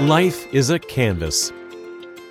Life 0.00 0.52
is 0.52 0.70
a 0.70 0.78
canvas. 0.80 1.52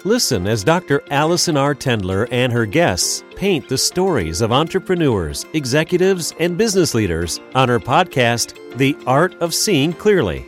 Listen 0.03 0.47
as 0.47 0.65
Dr. 0.65 1.01
Alison 1.11 1.55
R. 1.55 1.73
Tendler 1.73 2.27
and 2.29 2.51
her 2.51 2.65
guests 2.65 3.23
paint 3.37 3.69
the 3.69 3.77
stories 3.77 4.41
of 4.41 4.51
entrepreneurs, 4.51 5.45
executives, 5.53 6.33
and 6.41 6.57
business 6.57 6.93
leaders 6.93 7.39
on 7.55 7.69
her 7.69 7.79
podcast, 7.79 8.57
The 8.75 8.97
Art 9.07 9.35
of 9.35 9.53
Seeing 9.53 9.93
Clearly. 9.93 10.45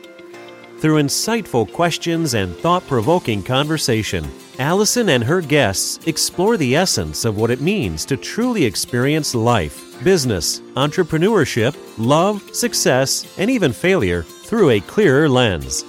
Through 0.80 1.02
insightful 1.02 1.72
questions 1.72 2.34
and 2.34 2.54
thought 2.54 2.86
provoking 2.86 3.42
conversation, 3.42 4.30
Alison 4.60 5.08
and 5.08 5.24
her 5.24 5.40
guests 5.40 6.06
explore 6.08 6.58
the 6.58 6.76
essence 6.76 7.24
of 7.24 7.38
what 7.38 7.50
it 7.50 7.62
means 7.62 8.04
to 8.06 8.18
truly 8.18 8.66
experience 8.66 9.34
life, 9.34 10.04
business, 10.04 10.60
entrepreneurship, 10.76 11.78
love, 11.98 12.44
success, 12.54 13.38
and 13.40 13.50
even 13.50 13.72
failure 13.72 14.24
through 14.24 14.72
a 14.72 14.82
clearer 14.82 15.30
lens. 15.30 15.86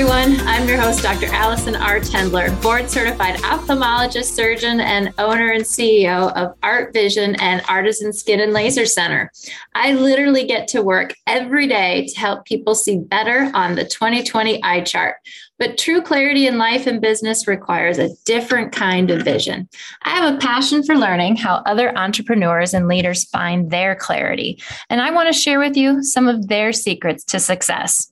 Everyone. 0.00 0.40
I'm 0.48 0.66
your 0.66 0.80
host, 0.80 1.02
Dr. 1.02 1.26
Alison 1.26 1.76
R. 1.76 2.00
Tendler, 2.00 2.58
board 2.62 2.88
certified 2.88 3.36
ophthalmologist, 3.40 4.34
surgeon, 4.34 4.80
and 4.80 5.12
owner 5.18 5.50
and 5.50 5.62
CEO 5.62 6.32
of 6.36 6.56
Art 6.62 6.94
Vision 6.94 7.34
and 7.34 7.60
Artisan 7.68 8.10
Skin 8.10 8.40
and 8.40 8.54
Laser 8.54 8.86
Center. 8.86 9.30
I 9.74 9.92
literally 9.92 10.46
get 10.46 10.68
to 10.68 10.80
work 10.80 11.12
every 11.26 11.66
day 11.66 12.06
to 12.06 12.18
help 12.18 12.46
people 12.46 12.74
see 12.74 12.96
better 12.96 13.50
on 13.52 13.74
the 13.74 13.84
2020 13.84 14.64
eye 14.64 14.80
chart. 14.80 15.16
But 15.60 15.78
true 15.78 16.02
clarity 16.02 16.48
in 16.48 16.58
life 16.58 16.88
and 16.88 17.00
business 17.00 17.46
requires 17.46 17.98
a 17.98 18.08
different 18.24 18.72
kind 18.72 19.10
of 19.10 19.22
vision. 19.22 19.68
I 20.02 20.10
have 20.10 20.34
a 20.34 20.38
passion 20.38 20.82
for 20.82 20.96
learning 20.96 21.36
how 21.36 21.56
other 21.66 21.96
entrepreneurs 21.96 22.74
and 22.74 22.88
leaders 22.88 23.24
find 23.24 23.70
their 23.70 23.94
clarity, 23.94 24.60
and 24.88 25.00
I 25.00 25.10
want 25.12 25.32
to 25.32 25.38
share 25.38 25.60
with 25.60 25.76
you 25.76 26.02
some 26.02 26.26
of 26.26 26.48
their 26.48 26.72
secrets 26.72 27.22
to 27.24 27.38
success. 27.38 28.10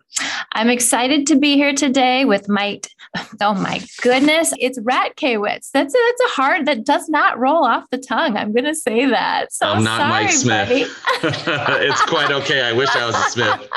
I'm 0.52 0.68
excited 0.68 1.26
to 1.28 1.36
be 1.36 1.54
here 1.54 1.74
today 1.74 2.24
with 2.24 2.48
Mike. 2.48 2.90
Oh 3.40 3.54
my 3.54 3.80
goodness, 4.02 4.52
it's 4.58 4.78
Ratkiewicz. 4.80 5.70
That's 5.72 5.94
a, 5.94 5.98
that's 5.98 6.20
a 6.32 6.34
hard 6.34 6.66
that 6.66 6.84
does 6.84 7.08
not 7.08 7.38
roll 7.38 7.64
off 7.64 7.84
the 7.90 7.98
tongue. 7.98 8.36
I'm 8.36 8.52
going 8.52 8.64
to 8.64 8.74
say 8.74 9.06
that. 9.06 9.52
So 9.52 9.66
I'm 9.66 9.84
not 9.84 9.98
sorry, 9.98 10.24
Mike 10.24 10.32
Smith. 10.32 10.68
it's 11.22 12.02
quite 12.02 12.30
okay. 12.30 12.62
I 12.62 12.72
wish 12.72 12.94
I 12.94 13.06
was 13.06 13.14
a 13.14 13.30
Smith. 13.30 13.68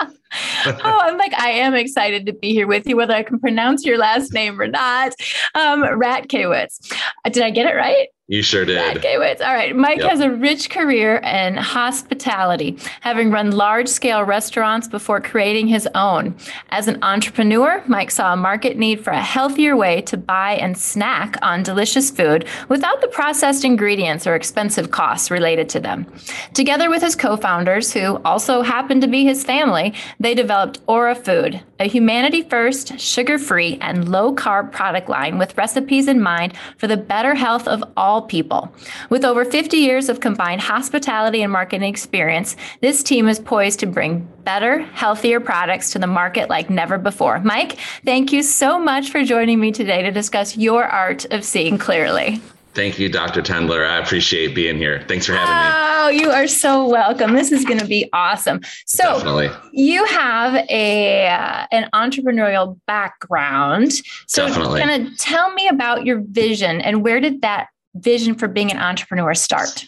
oh, 0.65 0.99
I'm 1.01 1.17
like, 1.17 1.33
I 1.39 1.51
am 1.51 1.75
excited 1.75 2.25
to 2.25 2.33
be 2.33 2.53
here 2.53 2.67
with 2.67 2.87
you, 2.87 2.95
whether 2.95 3.13
I 3.13 3.23
can 3.23 3.39
pronounce 3.39 3.85
your 3.85 3.97
last 3.97 4.33
name 4.33 4.59
or 4.59 4.67
not. 4.67 5.13
Um, 5.53 5.83
Ratkiewicz. 5.83 6.91
Uh, 7.25 7.29
did 7.29 7.43
I 7.43 7.51
get 7.51 7.67
it 7.67 7.75
right? 7.75 8.07
You 8.31 8.41
sure 8.41 8.63
did. 8.63 8.95
Okay, 8.95 9.17
wait. 9.17 9.41
All 9.41 9.53
right. 9.53 9.75
Mike 9.75 9.99
yep. 9.99 10.09
has 10.09 10.21
a 10.21 10.31
rich 10.31 10.69
career 10.69 11.17
in 11.17 11.57
hospitality, 11.57 12.77
having 13.01 13.29
run 13.29 13.51
large 13.51 13.89
scale 13.89 14.23
restaurants 14.23 14.87
before 14.87 15.19
creating 15.19 15.67
his 15.67 15.85
own. 15.95 16.33
As 16.69 16.87
an 16.87 16.97
entrepreneur, 17.03 17.83
Mike 17.87 18.09
saw 18.09 18.31
a 18.31 18.37
market 18.37 18.77
need 18.77 19.03
for 19.03 19.11
a 19.11 19.21
healthier 19.21 19.75
way 19.75 19.99
to 20.03 20.15
buy 20.15 20.53
and 20.53 20.77
snack 20.77 21.35
on 21.41 21.61
delicious 21.61 22.09
food 22.09 22.47
without 22.69 23.01
the 23.01 23.09
processed 23.09 23.65
ingredients 23.65 24.25
or 24.25 24.33
expensive 24.33 24.91
costs 24.91 25.29
related 25.29 25.67
to 25.67 25.81
them. 25.81 26.07
Together 26.53 26.89
with 26.89 27.01
his 27.01 27.17
co 27.17 27.35
founders, 27.35 27.91
who 27.91 28.15
also 28.23 28.61
happened 28.61 29.01
to 29.01 29.09
be 29.09 29.25
his 29.25 29.43
family, 29.43 29.93
they 30.21 30.33
developed 30.33 30.79
Aura 30.87 31.15
Food, 31.15 31.61
a 31.81 31.89
humanity 31.89 32.43
first, 32.43 32.97
sugar 32.97 33.37
free, 33.37 33.77
and 33.81 34.07
low 34.07 34.33
carb 34.33 34.71
product 34.71 35.09
line 35.09 35.37
with 35.37 35.57
recipes 35.57 36.07
in 36.07 36.21
mind 36.21 36.53
for 36.77 36.87
the 36.87 36.95
better 36.95 37.35
health 37.35 37.67
of 37.67 37.83
all 37.97 38.20
people. 38.21 38.73
With 39.09 39.25
over 39.25 39.45
50 39.45 39.77
years 39.77 40.09
of 40.09 40.19
combined 40.19 40.61
hospitality 40.61 41.41
and 41.41 41.51
marketing 41.51 41.89
experience, 41.89 42.55
this 42.81 43.03
team 43.03 43.27
is 43.27 43.39
poised 43.39 43.79
to 43.81 43.85
bring 43.85 44.27
better, 44.43 44.81
healthier 44.93 45.39
products 45.39 45.91
to 45.91 45.99
the 45.99 46.07
market 46.07 46.49
like 46.49 46.69
never 46.69 46.97
before. 46.97 47.39
Mike, 47.39 47.77
thank 48.05 48.31
you 48.31 48.43
so 48.43 48.79
much 48.79 49.09
for 49.09 49.23
joining 49.23 49.59
me 49.59 49.71
today 49.71 50.01
to 50.01 50.11
discuss 50.11 50.57
your 50.57 50.83
art 50.83 51.25
of 51.31 51.43
seeing 51.43 51.77
clearly. 51.77 52.41
Thank 52.73 52.99
you, 52.99 53.09
Dr. 53.09 53.41
Tendler. 53.41 53.85
I 53.85 53.97
appreciate 53.97 54.55
being 54.55 54.77
here. 54.77 55.03
Thanks 55.07 55.25
for 55.25 55.33
having 55.33 55.55
me. 55.55 55.87
Oh, 56.03 56.09
you 56.09 56.31
are 56.31 56.47
so 56.47 56.87
welcome. 56.87 57.33
This 57.33 57.51
is 57.51 57.65
going 57.65 57.79
to 57.79 57.85
be 57.85 58.09
awesome. 58.13 58.61
So, 58.85 59.03
Definitely. 59.03 59.49
you 59.73 60.05
have 60.05 60.55
a 60.69 61.27
uh, 61.27 61.65
an 61.71 61.89
entrepreneurial 61.93 62.79
background. 62.87 63.91
So, 64.27 64.47
Definitely. 64.47 64.81
kind 64.81 65.07
of 65.07 65.17
tell 65.17 65.53
me 65.53 65.67
about 65.67 66.05
your 66.05 66.21
vision 66.21 66.79
and 66.79 67.03
where 67.03 67.19
did 67.19 67.41
that 67.41 67.67
vision 67.95 68.35
for 68.35 68.47
being 68.47 68.71
an 68.71 68.77
entrepreneur 68.77 69.33
start? 69.33 69.85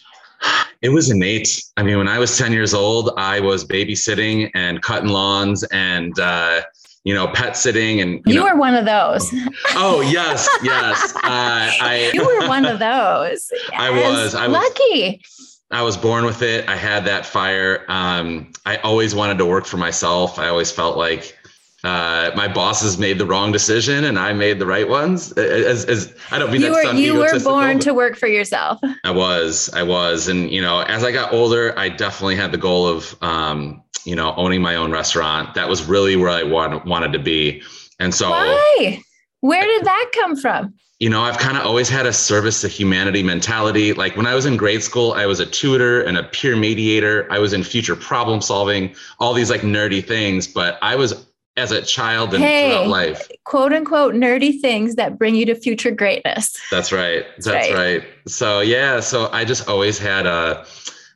It 0.82 0.90
was 0.90 1.10
innate. 1.10 1.62
I 1.76 1.82
mean, 1.82 1.96
when 1.98 2.08
I 2.08 2.18
was 2.18 2.36
10 2.36 2.52
years 2.52 2.74
old, 2.74 3.10
I 3.16 3.40
was 3.40 3.64
babysitting 3.64 4.50
and 4.54 4.82
cutting 4.82 5.08
lawns 5.08 5.64
and, 5.64 6.18
uh, 6.18 6.62
you 7.04 7.14
know, 7.14 7.28
pet 7.28 7.56
sitting 7.56 8.00
and 8.00 8.22
you, 8.26 8.34
you 8.34 8.34
know, 8.34 8.44
were 8.44 8.56
one 8.56 8.74
of 8.74 8.84
those. 8.84 9.30
Oh 9.74 10.00
yes, 10.00 10.48
yes. 10.62 11.14
Uh, 11.16 11.20
I 11.24 12.10
you 12.14 12.24
were 12.24 12.48
one 12.48 12.64
of 12.64 12.78
those. 12.78 13.50
Yes. 13.52 13.70
I 13.74 13.90
was. 13.90 14.34
I 14.34 14.48
was 14.48 14.56
lucky. 14.56 15.22
I 15.70 15.82
was 15.82 15.96
born 15.96 16.24
with 16.24 16.42
it. 16.42 16.68
I 16.68 16.76
had 16.76 17.04
that 17.04 17.26
fire. 17.26 17.84
Um, 17.88 18.52
I 18.64 18.76
always 18.76 19.14
wanted 19.14 19.38
to 19.38 19.46
work 19.46 19.66
for 19.66 19.76
myself. 19.76 20.38
I 20.38 20.48
always 20.48 20.70
felt 20.70 20.96
like 20.96 21.36
uh, 21.84 22.30
my 22.34 22.48
bosses 22.48 22.96
made 22.96 23.18
the 23.18 23.26
wrong 23.26 23.52
decision 23.52 24.04
and 24.04 24.18
I 24.18 24.32
made 24.32 24.58
the 24.58 24.64
right 24.66 24.88
ones. 24.88 25.32
As, 25.32 25.84
as 25.84 26.14
I 26.30 26.38
don't 26.38 26.50
mean 26.50 26.62
that 26.62 26.68
you 26.68 26.72
were 26.72 26.94
you 26.94 27.14
were 27.18 27.38
born 27.40 27.78
to 27.80 27.92
work 27.92 28.16
for 28.16 28.26
yourself. 28.26 28.80
I 29.04 29.10
was, 29.10 29.68
I 29.74 29.82
was, 29.82 30.26
and 30.26 30.50
you 30.50 30.62
know, 30.62 30.80
as 30.80 31.04
I 31.04 31.12
got 31.12 31.32
older, 31.32 31.78
I 31.78 31.90
definitely 31.90 32.36
had 32.36 32.52
the 32.52 32.58
goal 32.58 32.88
of, 32.88 33.14
um, 33.22 33.82
you 34.06 34.16
know, 34.16 34.34
owning 34.36 34.62
my 34.62 34.76
own 34.76 34.92
restaurant. 34.92 35.54
That 35.54 35.68
was 35.68 35.84
really 35.84 36.16
where 36.16 36.30
I 36.30 36.42
want, 36.42 36.86
wanted 36.86 37.12
to 37.12 37.18
be, 37.18 37.62
and 38.00 38.14
so 38.14 38.30
why? 38.30 39.02
Where 39.40 39.62
did 39.62 39.84
that 39.84 40.10
come 40.14 40.36
from? 40.36 40.72
You 41.00 41.10
know, 41.10 41.20
I've 41.20 41.36
kind 41.36 41.58
of 41.58 41.66
always 41.66 41.90
had 41.90 42.06
a 42.06 42.14
service 42.14 42.62
to 42.62 42.68
humanity 42.68 43.22
mentality. 43.22 43.92
Like 43.92 44.16
when 44.16 44.26
I 44.26 44.34
was 44.34 44.46
in 44.46 44.56
grade 44.56 44.82
school, 44.82 45.12
I 45.12 45.26
was 45.26 45.38
a 45.38 45.44
tutor 45.44 46.00
and 46.00 46.16
a 46.16 46.22
peer 46.22 46.56
mediator. 46.56 47.30
I 47.30 47.40
was 47.40 47.52
in 47.52 47.62
future 47.62 47.94
problem 47.94 48.40
solving, 48.40 48.94
all 49.18 49.34
these 49.34 49.50
like 49.50 49.60
nerdy 49.60 50.02
things, 50.02 50.46
but 50.46 50.78
I 50.80 50.96
was 50.96 51.26
as 51.56 51.70
a 51.70 51.82
child 51.82 52.34
and 52.34 52.42
hey, 52.42 52.70
throughout 52.70 52.88
life. 52.88 53.30
Quote 53.44 53.72
unquote 53.72 54.14
nerdy 54.14 54.60
things 54.60 54.96
that 54.96 55.18
bring 55.18 55.34
you 55.34 55.46
to 55.46 55.54
future 55.54 55.90
greatness. 55.90 56.58
That's 56.70 56.92
right. 56.92 57.24
That's, 57.38 57.70
right. 57.70 57.74
right. 57.74 58.04
So 58.26 58.60
yeah, 58.60 59.00
so 59.00 59.30
I 59.32 59.44
just 59.44 59.68
always 59.68 59.98
had 59.98 60.26
a 60.26 60.66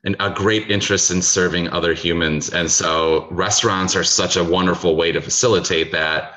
an, 0.05 0.15
a 0.21 0.31
great 0.31 0.71
interest 0.71 1.11
in 1.11 1.21
serving 1.21 1.69
other 1.71 1.93
humans. 1.93 2.51
And 2.51 2.71
so 2.71 3.27
restaurants 3.31 3.97
are 3.97 4.05
such 4.05 4.37
a 4.37 4.45
wonderful 4.45 4.97
way 4.97 5.11
to 5.13 5.21
facilitate 5.21 5.91
that. 5.93 6.35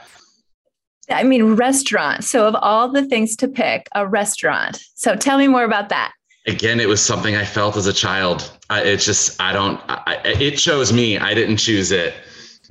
I 1.09 1.23
mean, 1.23 1.55
restaurant. 1.55 2.23
So, 2.23 2.47
of 2.47 2.55
all 2.55 2.89
the 2.89 3.03
things 3.05 3.35
to 3.37 3.47
pick, 3.47 3.89
a 3.93 4.07
restaurant. 4.07 4.81
So, 4.95 5.15
tell 5.15 5.37
me 5.37 5.47
more 5.47 5.65
about 5.65 5.89
that. 5.89 6.13
Again, 6.47 6.79
it 6.79 6.87
was 6.87 7.03
something 7.03 7.35
I 7.35 7.43
felt 7.43 7.75
as 7.75 7.85
a 7.85 7.91
child. 7.91 8.57
I, 8.69 8.81
it's 8.83 9.03
just, 9.03 9.39
I 9.41 9.51
don't, 9.51 9.79
I, 9.89 10.21
it 10.23 10.51
chose 10.51 10.93
me. 10.93 11.17
I 11.17 11.33
didn't 11.33 11.57
choose 11.57 11.91
it 11.91 12.13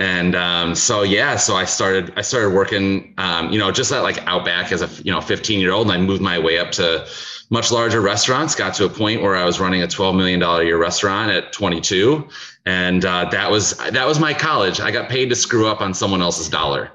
and 0.00 0.34
um, 0.34 0.74
so 0.74 1.02
yeah 1.02 1.36
so 1.36 1.54
i 1.54 1.64
started 1.64 2.12
i 2.16 2.20
started 2.20 2.50
working 2.50 3.14
um, 3.18 3.50
you 3.52 3.58
know 3.58 3.70
just 3.70 3.92
at 3.92 4.00
like 4.00 4.18
outback 4.26 4.72
as 4.72 4.82
a 4.82 4.88
you 5.04 5.12
know 5.12 5.20
15 5.20 5.60
year 5.60 5.72
old 5.72 5.88
and 5.88 5.92
i 5.92 6.04
moved 6.04 6.20
my 6.20 6.38
way 6.38 6.58
up 6.58 6.72
to 6.72 7.06
much 7.50 7.70
larger 7.70 8.00
restaurants. 8.00 8.54
Got 8.54 8.74
to 8.74 8.84
a 8.84 8.88
point 8.88 9.22
where 9.22 9.36
I 9.36 9.44
was 9.44 9.60
running 9.60 9.82
a 9.82 9.86
$12 9.86 10.16
million 10.16 10.42
a 10.42 10.62
year 10.62 10.78
restaurant 10.78 11.30
at 11.30 11.52
22. 11.52 12.26
And 12.64 13.04
uh, 13.04 13.28
that 13.30 13.50
was 13.50 13.76
that 13.78 14.06
was 14.06 14.20
my 14.20 14.32
college. 14.32 14.80
I 14.80 14.90
got 14.90 15.08
paid 15.08 15.28
to 15.30 15.34
screw 15.34 15.66
up 15.66 15.80
on 15.80 15.92
someone 15.92 16.22
else's 16.22 16.48
dollar. 16.48 16.90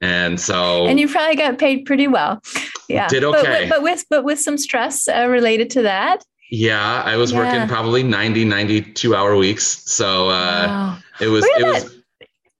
And 0.00 0.38
so 0.38 0.86
And 0.86 1.00
you 1.00 1.08
probably 1.08 1.36
got 1.36 1.58
paid 1.58 1.86
pretty 1.86 2.06
well. 2.06 2.40
Yeah. 2.88 3.08
Did 3.08 3.24
okay. 3.24 3.66
But, 3.68 3.76
but 3.76 3.82
with 3.82 4.04
but 4.08 4.24
with 4.24 4.40
some 4.40 4.58
stress 4.58 5.08
uh, 5.08 5.26
related 5.28 5.70
to 5.70 5.82
that. 5.82 6.22
Yeah, 6.50 7.02
I 7.04 7.16
was 7.16 7.32
yeah. 7.32 7.38
working 7.38 7.68
probably 7.68 8.04
90, 8.04 8.44
92 8.44 9.16
hour 9.16 9.36
weeks. 9.36 9.82
So 9.90 10.28
uh, 10.28 10.66
wow. 10.68 10.98
it 11.20 11.26
was, 11.26 11.44
it 11.44 11.64
was. 11.64 11.95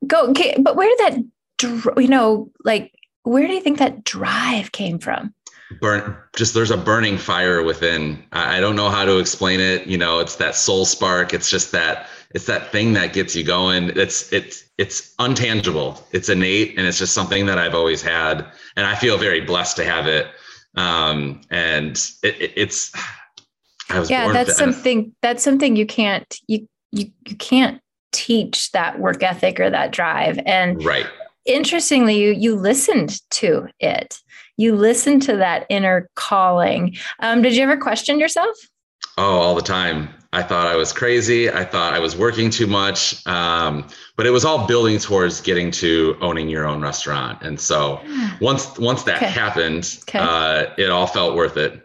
Go, 0.06 0.28
okay, 0.28 0.56
but 0.58 0.76
where 0.76 0.88
did 0.88 0.98
that, 0.98 2.00
you 2.00 2.08
know, 2.08 2.50
like, 2.64 2.92
where 3.22 3.46
do 3.46 3.52
you 3.52 3.60
think 3.60 3.78
that 3.78 4.04
drive 4.04 4.72
came 4.72 4.98
from? 4.98 5.34
Burn, 5.80 6.16
just 6.36 6.54
there's 6.54 6.70
a 6.70 6.76
burning 6.76 7.18
fire 7.18 7.62
within. 7.62 8.22
I, 8.32 8.58
I 8.58 8.60
don't 8.60 8.76
know 8.76 8.88
how 8.88 9.04
to 9.04 9.18
explain 9.18 9.60
it. 9.60 9.86
You 9.86 9.98
know, 9.98 10.20
it's 10.20 10.36
that 10.36 10.54
soul 10.54 10.84
spark. 10.84 11.34
It's 11.34 11.50
just 11.50 11.72
that, 11.72 12.08
it's 12.34 12.46
that 12.46 12.70
thing 12.70 12.92
that 12.92 13.12
gets 13.12 13.34
you 13.34 13.44
going. 13.44 13.90
It's, 13.96 14.32
it's, 14.32 14.64
it's 14.78 15.14
untangible. 15.16 16.02
It's 16.12 16.28
innate. 16.28 16.78
And 16.78 16.86
it's 16.86 16.98
just 16.98 17.14
something 17.14 17.46
that 17.46 17.58
I've 17.58 17.74
always 17.74 18.00
had. 18.00 18.46
And 18.76 18.86
I 18.86 18.94
feel 18.94 19.18
very 19.18 19.40
blessed 19.40 19.76
to 19.78 19.84
have 19.84 20.06
it. 20.06 20.28
Um, 20.76 21.40
and 21.50 21.96
it, 22.22 22.40
it, 22.40 22.52
it's, 22.56 22.92
yeah, 24.08 24.32
that's 24.32 24.56
something 24.56 25.14
that's 25.22 25.44
something 25.44 25.76
you 25.76 25.86
can't 25.86 26.40
you 26.48 26.68
you 26.90 27.12
you 27.24 27.36
can't 27.36 27.80
teach 28.16 28.72
that 28.72 28.98
work 28.98 29.22
ethic 29.22 29.60
or 29.60 29.68
that 29.70 29.92
drive. 29.92 30.38
And 30.46 30.82
right. 30.84 31.06
Interestingly, 31.44 32.18
you 32.18 32.32
you 32.32 32.56
listened 32.56 33.20
to 33.30 33.68
it. 33.78 34.20
You 34.56 34.74
listened 34.74 35.22
to 35.22 35.36
that 35.36 35.66
inner 35.68 36.08
calling. 36.16 36.96
Um, 37.20 37.42
did 37.42 37.54
you 37.54 37.62
ever 37.62 37.76
question 37.76 38.18
yourself? 38.18 38.56
Oh, 39.18 39.38
all 39.38 39.54
the 39.54 39.62
time. 39.62 40.08
I 40.32 40.42
thought 40.42 40.66
I 40.66 40.76
was 40.76 40.92
crazy. 40.92 41.50
I 41.50 41.64
thought 41.64 41.94
I 41.94 41.98
was 41.98 42.16
working 42.16 42.50
too 42.50 42.66
much. 42.66 43.24
Um, 43.26 43.86
but 44.16 44.26
it 44.26 44.30
was 44.30 44.44
all 44.44 44.66
building 44.66 44.98
towards 44.98 45.40
getting 45.40 45.70
to 45.72 46.16
owning 46.20 46.48
your 46.48 46.66
own 46.66 46.82
restaurant. 46.82 47.42
And 47.42 47.60
so 47.60 48.00
once 48.40 48.78
once 48.78 49.04
that 49.04 49.16
okay. 49.16 49.26
happened, 49.30 49.98
okay. 50.08 50.18
Uh, 50.18 50.74
it 50.76 50.90
all 50.90 51.06
felt 51.06 51.36
worth 51.36 51.56
it. 51.56 51.80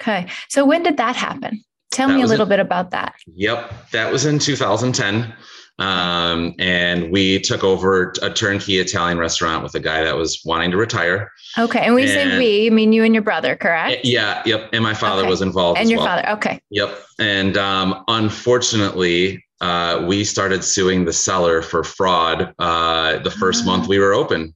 Okay. 0.00 0.26
So 0.48 0.66
when 0.66 0.82
did 0.82 0.96
that 0.96 1.16
happen? 1.16 1.62
Tell 1.90 2.08
that 2.08 2.16
me 2.16 2.22
a 2.22 2.26
little 2.26 2.44
in, 2.44 2.50
bit 2.50 2.60
about 2.60 2.90
that. 2.90 3.14
Yep. 3.34 3.90
That 3.92 4.12
was 4.12 4.26
in 4.26 4.38
2010. 4.38 5.34
Um, 5.78 6.54
and 6.58 7.10
we 7.10 7.38
took 7.40 7.62
over 7.62 8.14
a 8.22 8.30
turnkey 8.30 8.78
Italian 8.78 9.18
restaurant 9.18 9.62
with 9.62 9.74
a 9.74 9.80
guy 9.80 10.02
that 10.04 10.16
was 10.16 10.40
wanting 10.44 10.70
to 10.70 10.76
retire. 10.76 11.30
Okay. 11.58 11.80
And 11.80 11.94
we 11.94 12.02
and, 12.02 12.10
say 12.10 12.38
we, 12.38 12.66
I 12.66 12.70
mean 12.70 12.92
you 12.92 13.04
and 13.04 13.14
your 13.14 13.22
brother, 13.22 13.56
correct? 13.56 14.04
Yeah. 14.04 14.42
Yep. 14.46 14.70
And 14.72 14.82
my 14.82 14.94
father 14.94 15.22
okay. 15.22 15.30
was 15.30 15.42
involved. 15.42 15.78
And 15.78 15.90
your 15.90 15.98
well. 15.98 16.08
father. 16.08 16.30
Okay. 16.30 16.60
Yep. 16.70 16.98
And 17.18 17.56
um, 17.58 18.04
unfortunately, 18.08 19.44
uh, 19.60 20.04
we 20.06 20.24
started 20.24 20.64
suing 20.64 21.04
the 21.04 21.12
seller 21.12 21.60
for 21.62 21.84
fraud 21.84 22.54
uh, 22.58 23.18
the 23.18 23.30
first 23.30 23.62
uh-huh. 23.62 23.76
month 23.76 23.88
we 23.88 23.98
were 23.98 24.14
open. 24.14 24.54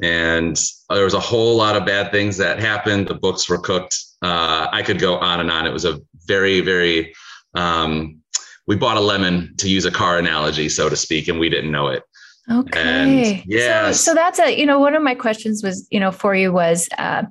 And 0.00 0.60
there 0.90 1.04
was 1.04 1.14
a 1.14 1.20
whole 1.20 1.56
lot 1.56 1.76
of 1.76 1.86
bad 1.86 2.10
things 2.12 2.36
that 2.36 2.58
happened. 2.58 3.08
The 3.08 3.14
books 3.14 3.48
were 3.48 3.58
cooked 3.58 3.96
uh, 4.22 4.68
I 4.70 4.82
could 4.82 5.00
go 5.00 5.16
on 5.16 5.40
and 5.40 5.50
on. 5.50 5.66
It 5.66 5.72
was 5.72 5.84
a 5.84 6.00
very, 6.26 6.60
very, 6.60 7.14
um, 7.54 8.18
we 8.66 8.76
bought 8.76 8.96
a 8.96 9.00
lemon 9.00 9.54
to 9.58 9.68
use 9.68 9.84
a 9.84 9.90
car 9.90 10.18
analogy, 10.18 10.68
so 10.68 10.88
to 10.88 10.96
speak, 10.96 11.28
and 11.28 11.38
we 11.38 11.48
didn't 11.48 11.70
know 11.70 11.88
it. 11.88 12.02
Okay. 12.50 12.80
And 12.80 13.42
yeah. 13.46 13.92
So, 13.92 14.10
so, 14.10 14.14
that's 14.14 14.40
a, 14.40 14.58
you 14.58 14.66
know, 14.66 14.80
one 14.80 14.96
of 14.96 15.02
my 15.02 15.14
questions 15.14 15.62
was, 15.62 15.86
you 15.90 16.00
know, 16.00 16.10
for 16.10 16.34
you 16.34 16.52
was 16.52 16.88
uh, 16.98 17.22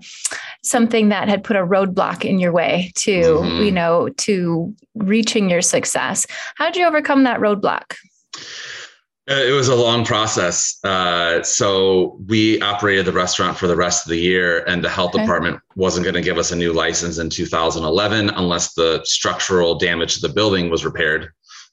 something 0.63 1.09
that 1.09 1.27
had 1.27 1.43
put 1.43 1.57
a 1.57 1.65
roadblock 1.65 2.23
in 2.23 2.39
your 2.39 2.53
way 2.53 2.93
to, 2.95 3.21
mm-hmm. 3.21 3.63
you 3.63 3.71
know, 3.71 4.09
to 4.19 4.73
reaching 4.95 5.49
your 5.49 5.61
success. 5.61 6.25
How 6.55 6.65
did 6.65 6.77
you 6.77 6.87
overcome 6.87 7.23
that 7.23 7.41
roadblock? 7.41 7.95
Uh, 9.29 9.35
it 9.35 9.51
was 9.51 9.67
a 9.67 9.75
long 9.75 10.03
process. 10.03 10.83
Uh, 10.83 11.43
so 11.43 12.19
we 12.27 12.59
operated 12.61 13.05
the 13.05 13.11
restaurant 13.11 13.55
for 13.55 13.67
the 13.67 13.75
rest 13.75 14.05
of 14.05 14.09
the 14.09 14.17
year, 14.17 14.63
and 14.67 14.83
the 14.83 14.89
health 14.89 15.13
okay. 15.13 15.23
department 15.23 15.59
wasn't 15.75 16.03
going 16.03 16.15
to 16.15 16.21
give 16.21 16.39
us 16.39 16.51
a 16.51 16.55
new 16.55 16.73
license 16.73 17.19
in 17.19 17.29
2011 17.29 18.29
unless 18.31 18.73
the 18.73 18.99
structural 19.03 19.75
damage 19.75 20.15
to 20.15 20.27
the 20.27 20.33
building 20.33 20.71
was 20.71 20.83
repaired. 20.83 21.31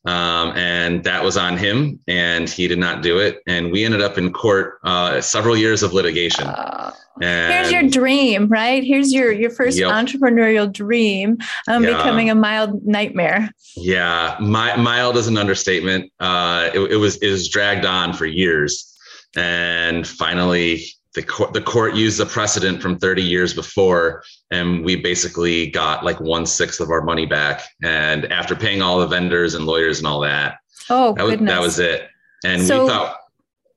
Um, 0.09 0.57
and 0.57 1.05
that 1.05 1.23
was 1.23 1.37
on 1.37 1.59
him, 1.59 2.01
and 2.09 2.49
he 2.49 2.67
did 2.67 2.79
not 2.79 3.03
do 3.03 3.19
it. 3.19 3.43
And 3.47 3.71
we 3.71 3.85
ended 3.85 4.01
up 4.01 4.17
in 4.17 4.33
court 4.33 4.79
uh, 4.83 5.21
several 5.21 5.55
years 5.55 5.83
of 5.83 5.93
litigation. 5.93 6.47
Uh, 6.47 6.95
and 7.21 7.53
here's 7.53 7.71
your 7.71 7.83
dream, 7.83 8.49
right? 8.49 8.83
Here's 8.83 9.13
your 9.13 9.31
your 9.33 9.51
first 9.51 9.77
yep. 9.77 9.91
entrepreneurial 9.93 10.73
dream, 10.73 11.37
um, 11.67 11.85
yeah. 11.85 11.95
becoming 11.95 12.31
a 12.31 12.35
mild 12.35 12.87
nightmare. 12.87 13.51
Yeah, 13.77 14.39
my, 14.41 14.77
mild 14.77 15.19
is 15.19 15.27
an 15.27 15.37
understatement. 15.37 16.11
Uh, 16.19 16.71
it, 16.73 16.93
it 16.93 16.97
was 16.97 17.17
it 17.17 17.31
was 17.31 17.47
dragged 17.47 17.85
on 17.85 18.15
for 18.15 18.25
years, 18.25 18.97
and 19.37 20.07
finally 20.07 20.87
the 21.15 21.23
court 21.23 21.53
the 21.53 21.61
court 21.61 21.95
used 21.95 22.19
the 22.19 22.27
precedent 22.27 22.83
from 22.83 22.99
30 22.99 23.23
years 23.23 23.55
before 23.55 24.23
and 24.51 24.85
we 24.85 24.97
basically 24.97 25.69
got 25.71 26.05
like 26.05 26.21
one 26.21 26.45
sixth 26.47 26.81
of 26.81 26.91
our 26.91 27.03
money 27.03 27.27
back 27.27 27.63
and 27.83 28.31
after 28.33 28.55
paying 28.55 28.83
all 28.83 28.99
the 28.99 29.07
vendors 29.07 29.55
and 29.55 29.67
lawyers 29.67 29.99
and 29.99 30.07
all 30.07 30.21
that 30.21 30.59
oh 30.91 31.15
that 31.15 31.25
was, 31.25 31.33
goodness. 31.33 31.51
that 31.51 31.61
was 31.61 31.79
it 31.79 32.09
and 32.45 32.63
so, 32.63 32.85
we 32.85 32.89
thought 32.91 33.17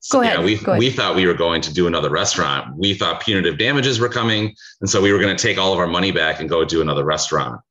so, 0.04 0.18
go 0.18 0.24
ahead, 0.24 0.40
yeah, 0.40 0.44
we, 0.44 0.58
go 0.58 0.72
ahead. 0.72 0.80
we 0.80 0.90
thought 0.90 1.16
we 1.16 1.28
were 1.28 1.36
going 1.36 1.62
to 1.62 1.72
do 1.72 1.86
another 1.86 2.10
restaurant. 2.10 2.76
We 2.76 2.96
thought 2.96 3.22
punitive 3.22 3.60
damages 3.60 4.00
were 4.00 4.10
coming. 4.10 4.56
And 4.82 4.90
so 4.90 5.00
we 5.00 5.14
were 5.14 5.20
going 5.20 5.36
to 5.38 5.42
take 5.42 5.60
all 5.60 5.74
of 5.74 5.78
our 5.78 5.86
money 5.86 6.10
back 6.10 6.40
and 6.40 6.50
go 6.50 6.66
do 6.66 6.82
another 6.82 7.06
restaurant. 7.06 7.62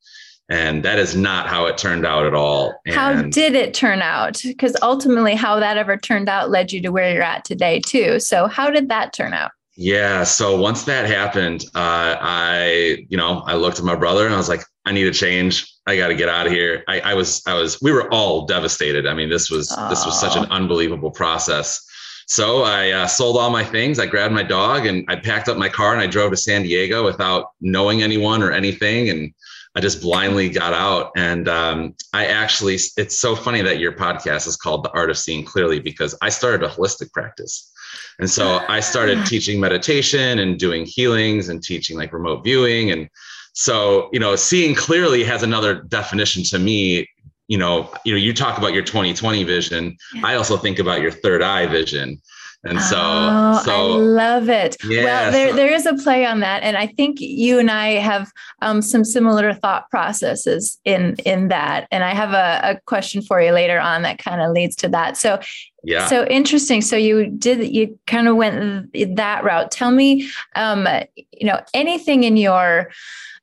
And 0.51 0.83
that 0.83 0.99
is 0.99 1.15
not 1.15 1.47
how 1.47 1.65
it 1.67 1.77
turned 1.77 2.05
out 2.05 2.25
at 2.25 2.33
all. 2.33 2.73
And 2.85 2.93
how 2.93 3.21
did 3.21 3.55
it 3.55 3.73
turn 3.73 4.01
out? 4.01 4.41
Because 4.43 4.75
ultimately, 4.81 5.33
how 5.33 5.61
that 5.61 5.77
ever 5.77 5.95
turned 5.95 6.27
out 6.27 6.49
led 6.49 6.73
you 6.73 6.81
to 6.81 6.89
where 6.89 7.13
you're 7.13 7.23
at 7.23 7.45
today, 7.45 7.79
too. 7.79 8.19
So, 8.19 8.47
how 8.47 8.69
did 8.69 8.89
that 8.89 9.13
turn 9.13 9.33
out? 9.33 9.51
Yeah. 9.77 10.25
So 10.25 10.59
once 10.59 10.83
that 10.83 11.07
happened, 11.07 11.63
uh, 11.73 12.17
I, 12.19 13.05
you 13.09 13.15
know, 13.15 13.39
I 13.47 13.55
looked 13.55 13.79
at 13.79 13.85
my 13.85 13.95
brother 13.95 14.25
and 14.25 14.33
I 14.33 14.37
was 14.37 14.49
like, 14.49 14.63
I 14.85 14.91
need 14.91 15.07
a 15.07 15.13
change. 15.13 15.73
I 15.87 15.95
got 15.95 16.09
to 16.09 16.15
get 16.15 16.27
out 16.27 16.45
of 16.45 16.51
here. 16.51 16.83
I, 16.89 16.99
I, 16.99 17.13
was, 17.13 17.41
I 17.47 17.53
was, 17.53 17.81
we 17.81 17.93
were 17.93 18.11
all 18.13 18.45
devastated. 18.45 19.07
I 19.07 19.13
mean, 19.13 19.29
this 19.29 19.49
was, 19.49 19.73
oh. 19.75 19.89
this 19.89 20.05
was 20.05 20.19
such 20.19 20.35
an 20.35 20.45
unbelievable 20.51 21.11
process. 21.11 21.81
So 22.27 22.63
I 22.63 22.91
uh, 22.91 23.07
sold 23.07 23.37
all 23.37 23.49
my 23.49 23.63
things. 23.63 23.97
I 23.97 24.05
grabbed 24.05 24.33
my 24.33 24.43
dog 24.43 24.85
and 24.85 25.05
I 25.07 25.15
packed 25.15 25.47
up 25.47 25.57
my 25.57 25.69
car 25.69 25.93
and 25.93 26.01
I 26.01 26.07
drove 26.07 26.31
to 26.31 26.37
San 26.37 26.63
Diego 26.63 27.03
without 27.03 27.51
knowing 27.61 28.03
anyone 28.03 28.43
or 28.43 28.51
anything. 28.51 29.09
And 29.09 29.33
I 29.75 29.79
just 29.79 30.01
blindly 30.01 30.49
got 30.49 30.73
out. 30.73 31.11
And 31.15 31.47
um, 31.47 31.95
I 32.13 32.25
actually, 32.25 32.77
it's 32.97 33.17
so 33.17 33.35
funny 33.35 33.61
that 33.61 33.79
your 33.79 33.93
podcast 33.93 34.47
is 34.47 34.57
called 34.57 34.83
The 34.83 34.91
Art 34.91 35.09
of 35.09 35.17
Seeing 35.17 35.45
Clearly 35.45 35.79
because 35.79 36.15
I 36.21 36.29
started 36.29 36.63
a 36.63 36.69
holistic 36.69 37.11
practice. 37.13 37.71
And 38.19 38.29
so 38.29 38.63
I 38.67 38.79
started 38.79 39.25
teaching 39.25 39.59
meditation 39.59 40.39
and 40.39 40.59
doing 40.59 40.85
healings 40.85 41.49
and 41.49 41.63
teaching 41.63 41.97
like 41.97 42.13
remote 42.13 42.43
viewing. 42.43 42.91
And 42.91 43.09
so, 43.53 44.09
you 44.13 44.19
know, 44.19 44.35
seeing 44.35 44.75
clearly 44.75 45.23
has 45.23 45.43
another 45.43 45.81
definition 45.83 46.43
to 46.43 46.59
me. 46.59 47.07
You 47.47 47.57
know, 47.57 47.91
you 48.05 48.13
know, 48.13 48.17
you 48.17 48.33
talk 48.33 48.57
about 48.57 48.73
your 48.73 48.83
2020 48.83 49.43
vision. 49.43 49.97
I 50.23 50.35
also 50.35 50.55
think 50.55 50.79
about 50.79 51.01
your 51.01 51.11
third 51.11 51.41
eye 51.41 51.65
vision. 51.67 52.21
And 52.63 52.79
so, 52.79 52.95
oh, 52.99 53.61
so 53.65 53.71
I 53.71 53.81
love 53.97 54.47
it. 54.47 54.77
Yeah, 54.83 55.03
well, 55.03 55.31
there, 55.31 55.49
so, 55.49 55.55
there 55.55 55.73
is 55.73 55.85
a 55.87 55.95
play 55.95 56.25
on 56.25 56.41
that. 56.41 56.61
And 56.61 56.77
I 56.77 56.87
think 56.87 57.19
you 57.19 57.57
and 57.57 57.71
I 57.71 57.93
have 57.93 58.31
um, 58.61 58.83
some 58.83 59.03
similar 59.03 59.53
thought 59.53 59.89
processes 59.89 60.79
in, 60.85 61.15
in 61.25 61.47
that. 61.47 61.87
And 61.91 62.03
I 62.03 62.13
have 62.13 62.33
a, 62.33 62.75
a 62.75 62.79
question 62.85 63.23
for 63.23 63.41
you 63.41 63.51
later 63.51 63.79
on 63.79 64.03
that 64.03 64.19
kind 64.19 64.41
of 64.41 64.51
leads 64.51 64.75
to 64.77 64.89
that. 64.89 65.17
So 65.17 65.39
yeah. 65.83 66.05
So 66.05 66.25
interesting. 66.27 66.81
So 66.81 66.95
you 66.95 67.31
did, 67.31 67.73
you 67.73 67.97
kind 68.05 68.27
of 68.27 68.35
went 68.35 68.93
that 69.15 69.43
route. 69.43 69.71
Tell 69.71 69.89
me, 69.89 70.29
um, 70.55 70.87
you 71.15 71.47
know, 71.47 71.59
anything 71.73 72.23
in 72.23 72.37
your, 72.37 72.91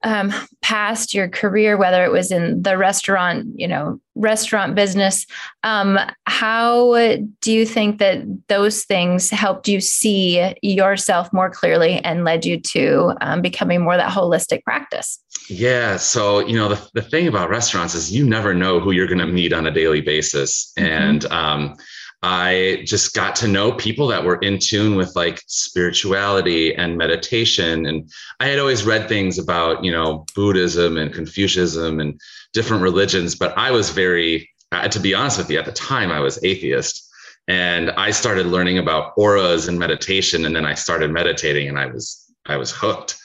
um, 0.05 0.33
past 0.63 1.13
your 1.13 1.29
career, 1.29 1.77
whether 1.77 2.05
it 2.05 2.13
was 2.13 2.31
in 2.31 2.63
the 2.63 2.79
restaurant, 2.79 3.47
you 3.57 3.67
know, 3.67 4.01
restaurant 4.15 4.75
business, 4.75 5.27
um, 5.63 5.99
how 6.25 7.17
do 7.41 7.53
you 7.53 7.67
think 7.67 7.99
that 7.99 8.23
those 8.49 8.85
things 8.85 9.31
helped 9.31 9.69
you 9.69 9.81
see 9.81 10.55
yourself 10.63 11.33
more 11.33 11.51
clearly 11.51 11.99
and 12.05 12.25
led 12.25 12.45
you 12.45 12.61
to 12.61 13.13
um, 13.21 13.43
becoming 13.43 13.83
more 13.83 13.97
that 13.97 14.11
holistic 14.11 14.63
practice? 14.63 15.19
Yeah. 15.49 15.97
So, 15.97 16.41
you 16.41 16.57
know, 16.57 16.69
the, 16.69 16.91
the 16.95 17.03
thing 17.03 17.27
about 17.27 17.49
restaurants 17.49 17.95
is 17.95 18.13
you 18.13 18.25
never 18.25 18.55
know 18.55 18.81
who 18.81 18.93
you're 18.93 19.07
going 19.07 19.19
to 19.19 19.27
meet 19.27 19.53
on 19.53 19.67
a 19.67 19.71
daily 19.71 20.01
basis. 20.01 20.73
Mm-hmm. 20.79 20.87
And, 20.87 21.25
um, 21.27 21.75
I 22.23 22.83
just 22.85 23.15
got 23.15 23.37
to 23.37 23.49
know 23.49 23.73
people 23.73 24.09
that 24.09 24.25
were 24.25 24.37
in 24.37 24.59
tune 24.59 24.97
with 24.97 25.15
like 25.15 25.41
spirituality 25.47 26.75
and 26.75 26.97
meditation. 26.97 27.87
And 27.87 28.11
I 28.41 28.47
had 28.47 28.59
always 28.59 28.85
read 28.85 29.09
things 29.09 29.39
about, 29.39 29.85
you 29.85 29.93
know, 29.93 30.27
Buddhism 30.35 30.97
and 30.97 31.15
Confucianism 31.15 32.01
and 32.01 32.21
different 32.53 32.83
religions, 32.83 33.37
but 33.37 33.57
I 33.57 33.71
was 33.71 33.91
very, 33.91 34.51
to 34.91 34.99
be 34.99 35.15
honest 35.15 35.39
with 35.39 35.51
you, 35.51 35.59
at 35.59 35.65
the 35.65 35.73
time 35.73 36.11
I 36.11 36.21
was 36.21 36.43
atheist. 36.43 37.05
And 37.47 37.93
I 37.93 38.11
started 38.11 38.47
learning 38.47 38.79
about 38.79 39.13
auras 39.17 39.69
and 39.69 39.79
meditation. 39.79 40.45
And 40.45 40.55
then 40.55 40.67
I 40.67 40.75
started 40.75 41.11
meditating 41.11 41.69
and 41.69 41.79
I 41.79 41.87
was, 41.87 42.27
I 42.47 42.57
was 42.57 42.73
hooked. 42.73 43.17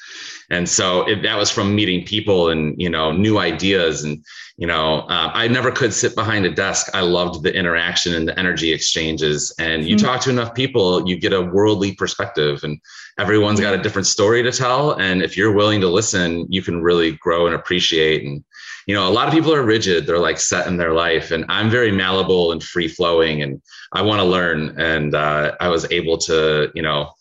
And 0.49 0.67
so 0.67 1.07
it, 1.07 1.23
that 1.23 1.37
was 1.37 1.49
from 1.49 1.75
meeting 1.75 2.05
people 2.05 2.49
and, 2.49 2.79
you 2.79 2.89
know, 2.89 3.11
new 3.11 3.39
ideas. 3.39 4.03
And, 4.03 4.23
you 4.57 4.67
know, 4.67 5.01
uh, 5.01 5.31
I 5.33 5.47
never 5.47 5.71
could 5.71 5.93
sit 5.93 6.15
behind 6.15 6.45
a 6.45 6.51
desk. 6.51 6.89
I 6.93 7.01
loved 7.01 7.43
the 7.43 7.53
interaction 7.53 8.13
and 8.13 8.27
the 8.27 8.37
energy 8.37 8.71
exchanges. 8.71 9.53
And 9.57 9.87
you 9.87 9.95
mm-hmm. 9.95 10.05
talk 10.05 10.21
to 10.21 10.29
enough 10.29 10.53
people, 10.53 11.07
you 11.07 11.17
get 11.19 11.33
a 11.33 11.41
worldly 11.41 11.95
perspective 11.95 12.63
and 12.63 12.79
everyone's 13.17 13.59
got 13.59 13.73
a 13.73 13.81
different 13.81 14.07
story 14.07 14.43
to 14.43 14.51
tell. 14.51 14.93
And 14.93 15.21
if 15.21 15.37
you're 15.37 15.53
willing 15.53 15.81
to 15.81 15.87
listen, 15.87 16.45
you 16.49 16.61
can 16.61 16.81
really 16.81 17.13
grow 17.13 17.45
and 17.45 17.55
appreciate. 17.55 18.23
And, 18.23 18.43
you 18.85 18.93
know, 18.93 19.07
a 19.07 19.11
lot 19.11 19.27
of 19.27 19.33
people 19.33 19.53
are 19.53 19.63
rigid. 19.63 20.05
They're 20.05 20.19
like 20.19 20.39
set 20.39 20.67
in 20.67 20.77
their 20.77 20.93
life. 20.93 21.31
And 21.31 21.45
I'm 21.49 21.69
very 21.69 21.91
malleable 21.91 22.51
and 22.51 22.61
free 22.61 22.87
flowing 22.87 23.41
and 23.41 23.61
I 23.93 24.01
want 24.01 24.19
to 24.19 24.25
learn. 24.25 24.79
And 24.79 25.15
uh, 25.15 25.55
I 25.59 25.69
was 25.69 25.89
able 25.91 26.17
to, 26.19 26.71
you 26.75 26.81
know, 26.81 27.11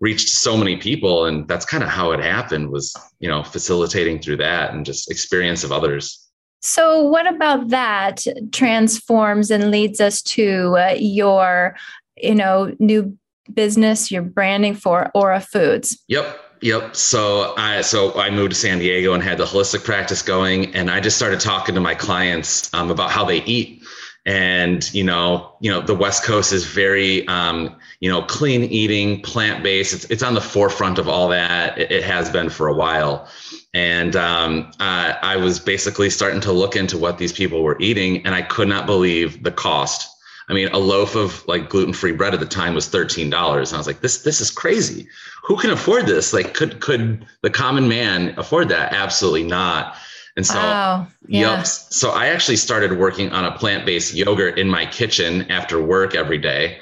reached 0.00 0.28
so 0.28 0.56
many 0.56 0.76
people 0.76 1.24
and 1.24 1.48
that's 1.48 1.64
kind 1.64 1.82
of 1.82 1.88
how 1.88 2.12
it 2.12 2.20
happened 2.20 2.70
was 2.70 2.94
you 3.18 3.28
know 3.28 3.42
facilitating 3.42 4.18
through 4.18 4.36
that 4.36 4.74
and 4.74 4.84
just 4.84 5.10
experience 5.10 5.64
of 5.64 5.72
others 5.72 6.22
so 6.62 7.02
what 7.02 7.26
about 7.26 7.68
that 7.68 8.24
transforms 8.52 9.50
and 9.50 9.70
leads 9.70 10.00
us 10.00 10.22
to 10.22 10.76
uh, 10.78 10.94
your 10.98 11.76
you 12.16 12.34
know 12.34 12.74
new 12.78 13.16
business 13.54 14.10
your 14.10 14.22
branding 14.22 14.74
for 14.74 15.10
aura 15.14 15.40
foods 15.40 16.02
yep 16.08 16.40
Yep. 16.62 16.96
So 16.96 17.54
I 17.56 17.82
so 17.82 18.18
I 18.18 18.30
moved 18.30 18.52
to 18.52 18.56
San 18.56 18.78
Diego 18.78 19.12
and 19.12 19.22
had 19.22 19.38
the 19.38 19.44
holistic 19.44 19.84
practice 19.84 20.22
going, 20.22 20.74
and 20.74 20.90
I 20.90 21.00
just 21.00 21.16
started 21.16 21.38
talking 21.38 21.74
to 21.74 21.80
my 21.80 21.94
clients 21.94 22.72
um, 22.72 22.90
about 22.90 23.10
how 23.10 23.24
they 23.24 23.42
eat 23.42 23.82
and 24.26 24.92
you 24.92 25.04
know 25.04 25.52
you 25.60 25.70
know 25.70 25.80
the 25.80 25.94
west 25.94 26.24
coast 26.24 26.52
is 26.52 26.66
very 26.66 27.26
um, 27.28 27.74
you 28.00 28.10
know 28.10 28.22
clean 28.22 28.64
eating 28.64 29.22
plant 29.22 29.62
based 29.62 29.94
it's, 29.94 30.04
it's 30.06 30.22
on 30.22 30.34
the 30.34 30.40
forefront 30.40 30.98
of 30.98 31.08
all 31.08 31.28
that. 31.28 31.78
It, 31.78 31.90
it 31.90 32.04
has 32.04 32.28
been 32.28 32.50
for 32.50 32.66
a 32.66 32.74
while. 32.74 33.28
And 33.72 34.16
um, 34.16 34.70
uh, 34.80 35.14
i 35.22 35.36
was 35.36 35.60
basically 35.60 36.10
starting 36.10 36.40
to 36.40 36.52
look 36.52 36.76
into 36.76 36.98
what 36.98 37.18
these 37.18 37.32
people 37.32 37.62
were 37.62 37.76
eating 37.80 38.24
and 38.26 38.34
i 38.34 38.42
could 38.42 38.68
not 38.68 38.84
believe 38.84 39.42
the 39.42 39.52
cost. 39.52 40.12
I 40.48 40.54
mean 40.54 40.68
a 40.68 40.78
loaf 40.78 41.14
of 41.14 41.46
like 41.46 41.70
gluten-free 41.70 42.12
bread 42.12 42.34
at 42.34 42.40
the 42.40 42.46
time 42.46 42.74
was 42.74 42.88
$13 42.88 43.24
and 43.24 43.32
i 43.32 43.78
was 43.78 43.86
like 43.86 44.00
this 44.00 44.22
this 44.22 44.40
is 44.40 44.50
crazy. 44.50 45.06
Who 45.44 45.56
can 45.56 45.70
afford 45.70 46.06
this? 46.06 46.32
Like 46.32 46.54
could 46.54 46.80
could 46.80 47.24
the 47.42 47.50
common 47.50 47.86
man 47.86 48.34
afford 48.36 48.68
that? 48.70 48.92
Absolutely 48.92 49.44
not 49.44 49.96
and 50.36 50.46
so, 50.46 50.54
wow. 50.54 51.06
yeah. 51.26 51.56
yep. 51.56 51.66
So 51.66 52.10
I 52.10 52.26
actually 52.26 52.56
started 52.56 52.98
working 52.98 53.32
on 53.32 53.44
a 53.44 53.52
plant-based 53.52 54.14
yogurt 54.14 54.58
in 54.58 54.68
my 54.68 54.84
kitchen 54.84 55.50
after 55.50 55.80
work 55.82 56.14
every 56.14 56.38
day. 56.38 56.78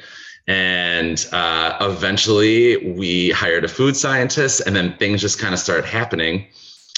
And 0.46 1.24
uh, 1.32 1.76
eventually 1.80 2.92
we 2.92 3.30
hired 3.30 3.64
a 3.64 3.68
food 3.68 3.96
scientist 3.96 4.60
and 4.66 4.76
then 4.76 4.96
things 4.98 5.20
just 5.20 5.38
kind 5.38 5.54
of 5.54 5.60
started 5.60 5.84
happening. 5.84 6.46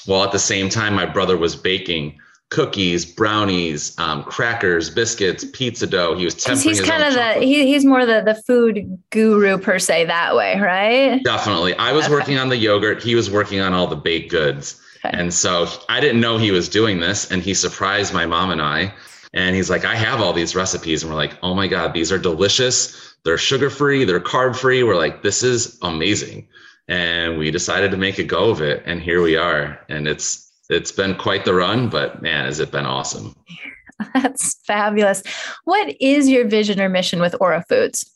While 0.06 0.24
at 0.24 0.32
the 0.32 0.38
same 0.38 0.68
time, 0.68 0.94
my 0.94 1.06
brother 1.06 1.36
was 1.36 1.54
baking 1.54 2.18
cookies, 2.48 3.04
brownies, 3.04 3.98
um, 3.98 4.22
crackers, 4.22 4.88
biscuits, 4.88 5.44
pizza 5.52 5.86
dough. 5.86 6.16
He 6.16 6.24
was 6.24 6.34
tempering. 6.34 6.68
He's 6.68 6.80
kind 6.80 7.02
of 7.02 7.14
the 7.14 7.44
he, 7.44 7.66
he's 7.66 7.84
more 7.84 8.06
the 8.06 8.22
the 8.24 8.34
food 8.34 8.98
guru 9.10 9.58
per 9.58 9.78
se 9.78 10.06
that 10.06 10.36
way, 10.36 10.58
right? 10.58 11.22
Definitely. 11.24 11.74
I 11.74 11.92
was 11.92 12.04
okay. 12.04 12.14
working 12.14 12.38
on 12.38 12.48
the 12.48 12.56
yogurt. 12.56 13.02
He 13.02 13.14
was 13.14 13.30
working 13.30 13.60
on 13.60 13.72
all 13.72 13.88
the 13.88 13.96
baked 13.96 14.30
goods. 14.30 14.80
Okay. 15.06 15.18
And 15.18 15.32
so 15.32 15.66
I 15.88 16.00
didn't 16.00 16.20
know 16.20 16.38
he 16.38 16.50
was 16.50 16.68
doing 16.68 17.00
this, 17.00 17.30
and 17.30 17.42
he 17.42 17.54
surprised 17.54 18.12
my 18.12 18.26
mom 18.26 18.50
and 18.50 18.62
I. 18.62 18.92
And 19.34 19.54
he's 19.54 19.68
like, 19.68 19.84
I 19.84 19.96
have 19.96 20.20
all 20.20 20.32
these 20.32 20.56
recipes. 20.56 21.02
And 21.02 21.12
we're 21.12 21.18
like, 21.18 21.36
oh 21.42 21.54
my 21.54 21.68
God, 21.68 21.92
these 21.92 22.10
are 22.10 22.18
delicious. 22.18 23.14
They're 23.24 23.36
sugar 23.36 23.70
free, 23.70 24.04
they're 24.04 24.20
carb 24.20 24.56
free. 24.56 24.82
We're 24.82 24.96
like, 24.96 25.22
this 25.22 25.42
is 25.42 25.78
amazing. 25.82 26.48
And 26.88 27.36
we 27.36 27.50
decided 27.50 27.90
to 27.90 27.96
make 27.96 28.18
a 28.18 28.24
go 28.24 28.50
of 28.50 28.62
it. 28.62 28.82
And 28.86 29.02
here 29.02 29.20
we 29.20 29.36
are. 29.36 29.78
And 29.88 30.08
it's 30.08 30.50
it's 30.68 30.90
been 30.90 31.14
quite 31.16 31.44
the 31.44 31.54
run, 31.54 31.88
but 31.88 32.22
man, 32.22 32.44
has 32.44 32.60
it 32.60 32.72
been 32.72 32.86
awesome. 32.86 33.36
That's 34.14 34.54
fabulous. 34.64 35.22
What 35.64 35.94
is 36.00 36.28
your 36.28 36.46
vision 36.46 36.80
or 36.80 36.88
mission 36.88 37.20
with 37.20 37.36
Aura 37.40 37.64
Foods? 37.68 38.10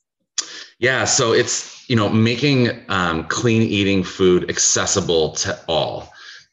Yeah, 0.78 1.04
so 1.04 1.32
it's 1.32 1.88
you 1.90 1.97
know 1.97 2.09
making 2.09 2.70
um, 2.88 3.26
clean 3.26 3.62
eating 3.62 4.02
food 4.02 4.49
accessible 4.49 5.32
to 5.32 5.59
all 5.68 6.11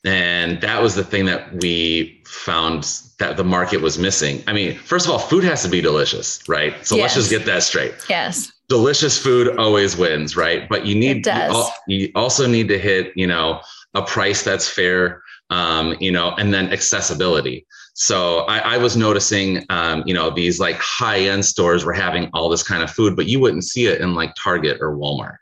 and 0.08 0.62
that 0.62 0.82
was 0.82 0.96
the 0.96 1.04
thing 1.04 1.26
that 1.26 1.54
we 1.56 2.22
found 2.26 2.84
that 3.20 3.36
the 3.36 3.44
market 3.44 3.82
was 3.82 4.00
missing. 4.00 4.42
I 4.48 4.54
mean, 4.54 4.78
first 4.78 5.06
of 5.06 5.12
all, 5.12 5.20
food 5.20 5.44
has 5.44 5.64
to 5.64 5.70
be 5.70 5.82
delicious, 5.82 6.40
right? 6.48 6.74
So 6.88 6.96
yes. 6.96 7.04
let's 7.04 7.16
just 7.16 7.30
get 7.30 7.46
that 7.46 7.64
straight. 7.64 7.94
Yes. 8.10 8.50
Delicious 8.70 9.22
food 9.22 9.58
always 9.58 9.98
wins, 9.98 10.38
right? 10.38 10.68
But 10.70 10.86
you 10.86 10.96
need 10.96 11.28
you, 11.90 12.10
also 12.16 12.48
need 12.48 12.70
to 12.70 12.80
hit, 12.80 13.12
you 13.18 13.28
know, 13.28 13.60
a 13.96 14.02
price 14.02 14.44
that's 14.44 14.70
fair, 14.70 15.22
um, 15.50 15.98
you 16.00 16.12
know, 16.12 16.32
and 16.38 16.54
then 16.54 16.72
accessibility. 16.72 17.66
So 17.94 18.42
I, 18.42 18.76
I 18.76 18.78
was 18.78 18.96
noticing, 18.96 19.66
um, 19.70 20.04
you 20.06 20.14
know, 20.14 20.30
these 20.30 20.58
like 20.58 20.78
high 20.78 21.20
end 21.20 21.44
stores 21.44 21.84
were 21.84 21.94
having 21.94 22.30
all 22.34 22.48
this 22.48 22.64
kind 22.64 22.82
of 22.82 22.90
food, 22.90 23.18
but 23.18 23.26
you 23.26 23.42
wouldn't 23.42 23.66
see 23.66 23.88
it 23.88 24.00
in 24.00 24.14
like 24.14 24.34
Target 24.42 24.78
or 24.80 24.96
Walmart 24.96 25.36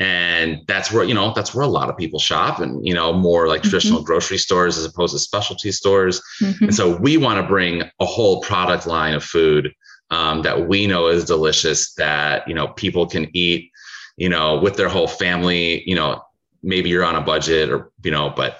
and 0.00 0.62
that's 0.66 0.90
where 0.90 1.04
you 1.04 1.14
know 1.14 1.32
that's 1.34 1.54
where 1.54 1.64
a 1.64 1.68
lot 1.68 1.90
of 1.90 1.96
people 1.96 2.18
shop 2.18 2.58
and 2.58 2.84
you 2.84 2.94
know 2.94 3.12
more 3.12 3.46
like 3.46 3.60
mm-hmm. 3.60 3.70
traditional 3.70 4.02
grocery 4.02 4.38
stores 4.38 4.76
as 4.76 4.84
opposed 4.84 5.12
to 5.12 5.18
specialty 5.18 5.70
stores 5.70 6.20
mm-hmm. 6.40 6.64
and 6.64 6.74
so 6.74 6.96
we 6.96 7.16
want 7.16 7.40
to 7.40 7.46
bring 7.46 7.82
a 8.00 8.04
whole 8.04 8.40
product 8.40 8.86
line 8.86 9.14
of 9.14 9.22
food 9.22 9.72
um, 10.10 10.42
that 10.42 10.66
we 10.66 10.86
know 10.86 11.06
is 11.06 11.24
delicious 11.24 11.92
that 11.94 12.48
you 12.48 12.54
know 12.54 12.68
people 12.68 13.06
can 13.06 13.28
eat 13.34 13.70
you 14.16 14.28
know 14.28 14.58
with 14.58 14.76
their 14.76 14.88
whole 14.88 15.06
family 15.06 15.88
you 15.88 15.94
know 15.94 16.20
maybe 16.62 16.88
you're 16.88 17.04
on 17.04 17.14
a 17.14 17.20
budget 17.20 17.70
or 17.70 17.92
you 18.02 18.10
know 18.10 18.32
but 18.34 18.58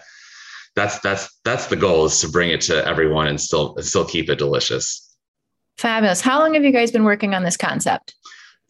that's 0.76 1.00
that's 1.00 1.40
that's 1.44 1.66
the 1.66 1.76
goal 1.76 2.04
is 2.04 2.20
to 2.20 2.28
bring 2.28 2.50
it 2.50 2.60
to 2.60 2.86
everyone 2.86 3.26
and 3.26 3.40
still 3.40 3.74
still 3.80 4.04
keep 4.04 4.28
it 4.28 4.38
delicious 4.38 5.16
fabulous 5.78 6.20
how 6.20 6.38
long 6.38 6.52
have 6.52 6.64
you 6.64 6.70
guys 6.70 6.90
been 6.90 7.04
working 7.04 7.34
on 7.34 7.42
this 7.42 7.56
concept 7.56 8.14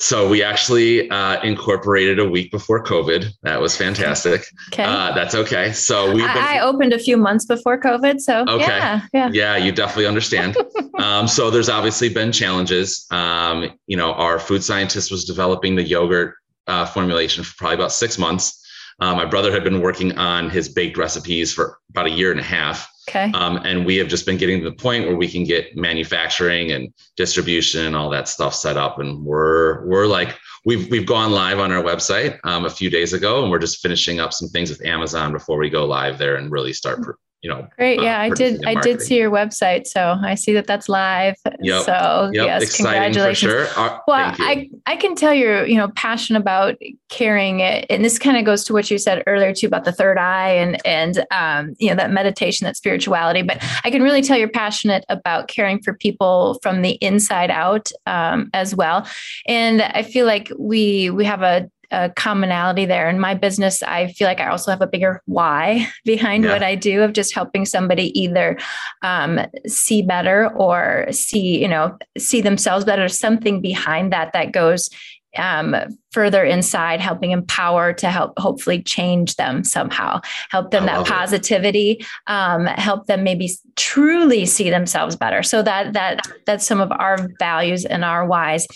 so 0.00 0.26
we 0.26 0.42
actually 0.42 1.11
uh, 1.11 1.42
incorporated 1.42 2.19
a 2.19 2.28
week 2.28 2.50
before 2.50 2.83
COVID. 2.83 3.30
That 3.42 3.61
was 3.61 3.76
fantastic. 3.76 4.47
Okay. 4.73 4.83
Uh, 4.83 5.12
that's 5.14 5.35
okay. 5.35 5.73
So 5.73 6.12
we. 6.14 6.25
I, 6.25 6.57
I 6.57 6.61
opened 6.61 6.95
a 6.95 6.99
few 6.99 7.19
months 7.19 7.45
before 7.45 7.78
COVID. 7.78 8.19
So 8.19 8.45
okay. 8.49 8.66
Yeah, 8.66 9.02
yeah. 9.12 9.30
yeah 9.33 9.57
you 9.57 9.73
definitely 9.73 10.07
understand. 10.07 10.57
um, 10.99 11.28
so 11.28 11.50
there's 11.50 11.69
obviously 11.69 12.09
been 12.09 12.33
challenges. 12.33 13.07
Um, 13.11 13.73
you 13.87 13.97
know, 13.97 14.14
our 14.14 14.38
food 14.38 14.64
scientist 14.64 15.11
was 15.11 15.26
developing 15.26 15.76
the 15.76 15.85
yogurt 15.85 16.35
uh, 16.66 16.87
formulation 16.87 17.45
for 17.45 17.54
probably 17.57 17.75
about 17.75 17.92
six 17.92 18.16
months. 18.16 18.60
Uh, 19.00 19.14
my 19.14 19.25
brother 19.25 19.50
had 19.50 19.64
been 19.64 19.80
working 19.80 20.16
on 20.19 20.50
his 20.50 20.69
baked 20.69 20.99
recipes 20.99 21.52
for 21.52 21.78
about 21.90 22.07
a 22.07 22.11
year 22.11 22.30
and 22.30 22.40
a 22.40 22.45
half. 22.45 22.88
Okay. 23.09 23.33
Um, 23.33 23.57
and 23.64 23.85
we 23.85 23.97
have 23.97 24.09
just 24.09 24.26
been 24.26 24.37
getting 24.37 24.62
to 24.62 24.71
the 24.71 24.76
point 24.76 25.07
where 25.07 25.16
we 25.16 25.26
can 25.26 25.42
get 25.42 25.76
manufacturing 25.76 26.71
and 26.73 26.92
distribution 27.16 27.87
and 27.87 27.97
all 27.97 28.11
that 28.11 28.28
stuff 28.28 28.54
set 28.54 28.76
up. 28.76 29.00
And 29.00 29.25
we're 29.25 29.85
we're 29.87 30.07
like 30.07 30.38
we've 30.64 30.88
we've 30.90 31.07
gone 31.07 31.33
live 31.33 31.59
on 31.59 31.73
our 31.73 31.83
website 31.83 32.38
um, 32.45 32.66
a 32.66 32.71
few 32.71 32.90
days 32.90 33.12
ago, 33.12 33.42
and 33.42 33.50
we're 33.50 33.59
just 33.59 33.80
finishing 33.80 34.21
up 34.21 34.33
some 34.33 34.49
things 34.49 34.71
with 34.71 34.85
Amazon 34.85 35.33
before 35.33 35.59
we 35.59 35.71
go 35.71 35.87
live 35.87 36.19
there 36.19 36.37
and 36.37 36.52
really 36.52 36.73
start 36.73 37.00
you 37.42 37.49
know 37.49 37.66
great 37.76 37.99
uh, 37.99 38.02
yeah 38.02 38.20
i 38.20 38.28
did 38.28 38.62
i 38.66 38.75
did 38.80 39.00
see 39.00 39.16
your 39.16 39.30
website 39.30 39.87
so 39.87 40.16
i 40.23 40.35
see 40.35 40.52
that 40.52 40.66
that's 40.66 40.88
live 40.88 41.35
yep. 41.61 41.85
so 41.85 42.30
yep. 42.32 42.47
yes 42.47 42.62
Exciting 42.62 43.14
congratulations 43.14 43.50
sure. 43.50 43.66
uh, 43.76 43.99
well 44.06 44.35
i 44.38 44.68
i 44.87 44.97
can 44.97 45.14
tell 45.14 45.32
you're 45.32 45.66
you 45.66 45.76
know 45.76 45.88
passionate 45.94 46.40
about 46.40 46.76
caring 47.09 47.61
it 47.61 47.87
and 47.88 48.04
this 48.04 48.18
kind 48.18 48.37
of 48.37 48.44
goes 48.44 48.62
to 48.64 48.73
what 48.73 48.90
you 48.90 48.99
said 48.99 49.23
earlier 49.26 49.54
too 49.54 49.66
about 49.66 49.85
the 49.85 49.92
third 49.92 50.18
eye 50.18 50.50
and 50.50 50.85
and 50.87 51.25
um, 51.30 51.75
you 51.78 51.88
know 51.88 51.97
that 51.97 52.11
meditation 52.11 52.66
that 52.66 52.76
spirituality 52.76 53.42
but 53.42 53.59
i 53.85 53.90
can 53.90 54.02
really 54.02 54.23
tell 54.23 54.37
you're 54.37 54.49
passionate 54.49 55.04
about 55.09 55.49
caring 55.49 55.80
for 55.80 55.94
people 55.94 56.59
from 56.62 56.82
the 56.82 56.92
inside 57.00 57.50
out 57.50 57.90
um, 58.06 58.50
as 58.52 58.76
well 58.76 59.06
and 59.49 59.80
i 59.82 60.02
feel 60.02 60.26
like 60.26 60.52
we 60.59 61.09
we 61.11 61.25
have 61.25 61.42
a 61.42 61.70
a 61.90 62.11
commonality 62.11 62.87
there. 62.87 63.09
In 63.09 63.18
my 63.18 63.35
business, 63.35 63.82
I 63.82 64.09
feel 64.09 64.26
like 64.26 64.40
I 64.40 64.49
also 64.49 64.70
have 64.70 64.82
a 64.82 64.87
bigger 64.87 65.23
why 65.26 65.87
behind 66.04 66.44
yeah. 66.44 66.52
what 66.52 66.62
I 66.62 66.75
do 66.75 67.02
of 67.02 67.12
just 67.12 67.35
helping 67.35 67.64
somebody 67.64 68.18
either 68.18 68.59
um, 69.02 69.40
see 69.66 70.02
better 70.02 70.50
or 70.54 71.06
see, 71.11 71.61
you 71.61 71.68
know, 71.68 71.99
see 72.18 72.40
themselves 72.40 72.85
better, 72.85 73.09
something 73.09 73.61
behind 73.61 74.12
that 74.12 74.32
that 74.32 74.52
goes 74.52 74.90
um, 75.37 75.76
further 76.12 76.44
inside, 76.44 77.00
helping 77.00 77.30
empower 77.30 77.92
to 77.92 78.10
help 78.10 78.37
hopefully 78.38 78.82
change 78.82 79.37
them 79.37 79.62
somehow, 79.62 80.20
help 80.50 80.70
them 80.72 80.87
that 80.87 81.06
positivity, 81.06 82.04
um, 82.26 82.66
help 82.66 83.06
them 83.06 83.22
maybe 83.22 83.49
truly 83.76 84.44
see 84.44 84.70
themselves 84.70 85.14
better. 85.14 85.42
So 85.42 85.62
that 85.62 85.92
that 85.92 86.20
that's 86.46 86.66
some 86.66 86.80
of 86.80 86.90
our 86.92 87.28
values 87.38 87.84
and 87.84 88.04
our 88.04 88.26
whys. 88.26 88.66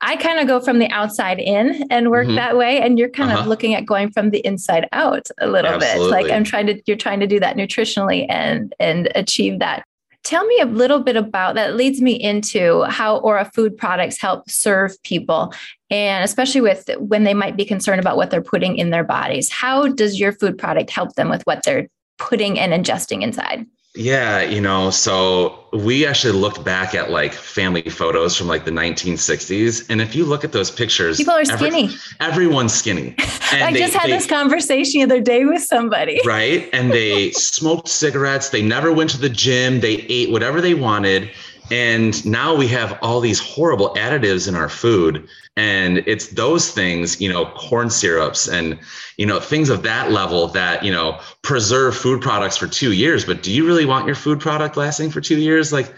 I 0.00 0.16
kind 0.16 0.38
of 0.38 0.46
go 0.46 0.60
from 0.60 0.78
the 0.78 0.88
outside 0.90 1.38
in 1.38 1.84
and 1.90 2.10
work 2.10 2.26
mm-hmm. 2.26 2.36
that 2.36 2.56
way, 2.56 2.80
and 2.80 2.98
you're 2.98 3.10
kind 3.10 3.30
uh-huh. 3.30 3.42
of 3.42 3.46
looking 3.46 3.74
at 3.74 3.84
going 3.84 4.10
from 4.10 4.30
the 4.30 4.40
inside 4.46 4.88
out 4.92 5.28
a 5.40 5.46
little 5.46 5.72
Absolutely. 5.72 6.04
bit. 6.04 6.10
Like 6.10 6.32
I'm 6.32 6.44
trying 6.44 6.66
to, 6.68 6.82
you're 6.86 6.96
trying 6.96 7.20
to 7.20 7.26
do 7.26 7.38
that 7.40 7.56
nutritionally 7.56 8.26
and 8.28 8.74
and 8.80 9.10
achieve 9.14 9.58
that 9.58 9.84
tell 10.28 10.44
me 10.44 10.60
a 10.60 10.66
little 10.66 11.00
bit 11.00 11.16
about 11.16 11.54
that 11.54 11.74
leads 11.74 12.02
me 12.02 12.12
into 12.12 12.82
how 12.82 13.16
Aura 13.16 13.50
food 13.54 13.74
products 13.74 14.20
help 14.20 14.48
serve 14.50 15.02
people 15.02 15.54
and 15.88 16.22
especially 16.22 16.60
with 16.60 16.90
when 16.98 17.24
they 17.24 17.32
might 17.32 17.56
be 17.56 17.64
concerned 17.64 17.98
about 17.98 18.18
what 18.18 18.30
they're 18.30 18.42
putting 18.42 18.76
in 18.76 18.90
their 18.90 19.04
bodies. 19.04 19.48
How 19.48 19.88
does 19.88 20.20
your 20.20 20.32
food 20.32 20.58
product 20.58 20.90
help 20.90 21.14
them 21.14 21.30
with 21.30 21.42
what 21.44 21.62
they're 21.62 21.88
putting 22.18 22.58
and 22.58 22.74
ingesting 22.74 23.22
inside? 23.22 23.64
Yeah, 23.98 24.42
you 24.42 24.60
know, 24.60 24.90
so 24.90 25.58
we 25.72 26.06
actually 26.06 26.38
looked 26.38 26.62
back 26.62 26.94
at 26.94 27.10
like 27.10 27.32
family 27.32 27.82
photos 27.82 28.36
from 28.36 28.46
like 28.46 28.64
the 28.64 28.70
1960s. 28.70 29.90
And 29.90 30.00
if 30.00 30.14
you 30.14 30.24
look 30.24 30.44
at 30.44 30.52
those 30.52 30.70
pictures, 30.70 31.16
people 31.16 31.34
are 31.34 31.44
skinny. 31.44 31.86
Every, 31.86 31.96
everyone's 32.20 32.72
skinny. 32.72 33.16
I 33.50 33.72
they, 33.72 33.80
just 33.80 33.94
had 33.94 34.06
they, 34.06 34.12
this 34.12 34.28
conversation 34.28 35.00
the 35.00 35.04
other 35.04 35.20
day 35.20 35.44
with 35.44 35.64
somebody. 35.64 36.20
Right. 36.28 36.68
And 36.72 36.92
they 36.92 37.32
smoked 37.32 37.88
cigarettes. 37.88 38.50
They 38.50 38.62
never 38.62 38.92
went 38.92 39.10
to 39.10 39.18
the 39.18 39.30
gym. 39.30 39.80
They 39.80 40.06
ate 40.08 40.30
whatever 40.30 40.60
they 40.60 40.74
wanted. 40.74 41.30
And 41.70 42.24
now 42.24 42.54
we 42.54 42.68
have 42.68 42.98
all 43.02 43.20
these 43.20 43.40
horrible 43.40 43.94
additives 43.94 44.48
in 44.48 44.54
our 44.54 44.68
food. 44.68 45.28
And 45.56 45.98
it's 46.06 46.28
those 46.28 46.70
things, 46.70 47.20
you 47.20 47.28
know, 47.28 47.46
corn 47.46 47.90
syrups 47.90 48.48
and, 48.48 48.78
you 49.16 49.26
know, 49.26 49.40
things 49.40 49.70
of 49.70 49.82
that 49.82 50.12
level 50.12 50.46
that, 50.48 50.84
you 50.84 50.92
know, 50.92 51.20
preserve 51.42 51.96
food 51.96 52.22
products 52.22 52.56
for 52.56 52.66
two 52.66 52.92
years. 52.92 53.24
But 53.24 53.42
do 53.42 53.50
you 53.50 53.66
really 53.66 53.84
want 53.84 54.06
your 54.06 54.14
food 54.14 54.40
product 54.40 54.76
lasting 54.76 55.10
for 55.10 55.20
two 55.20 55.38
years? 55.38 55.72
Like, 55.72 55.92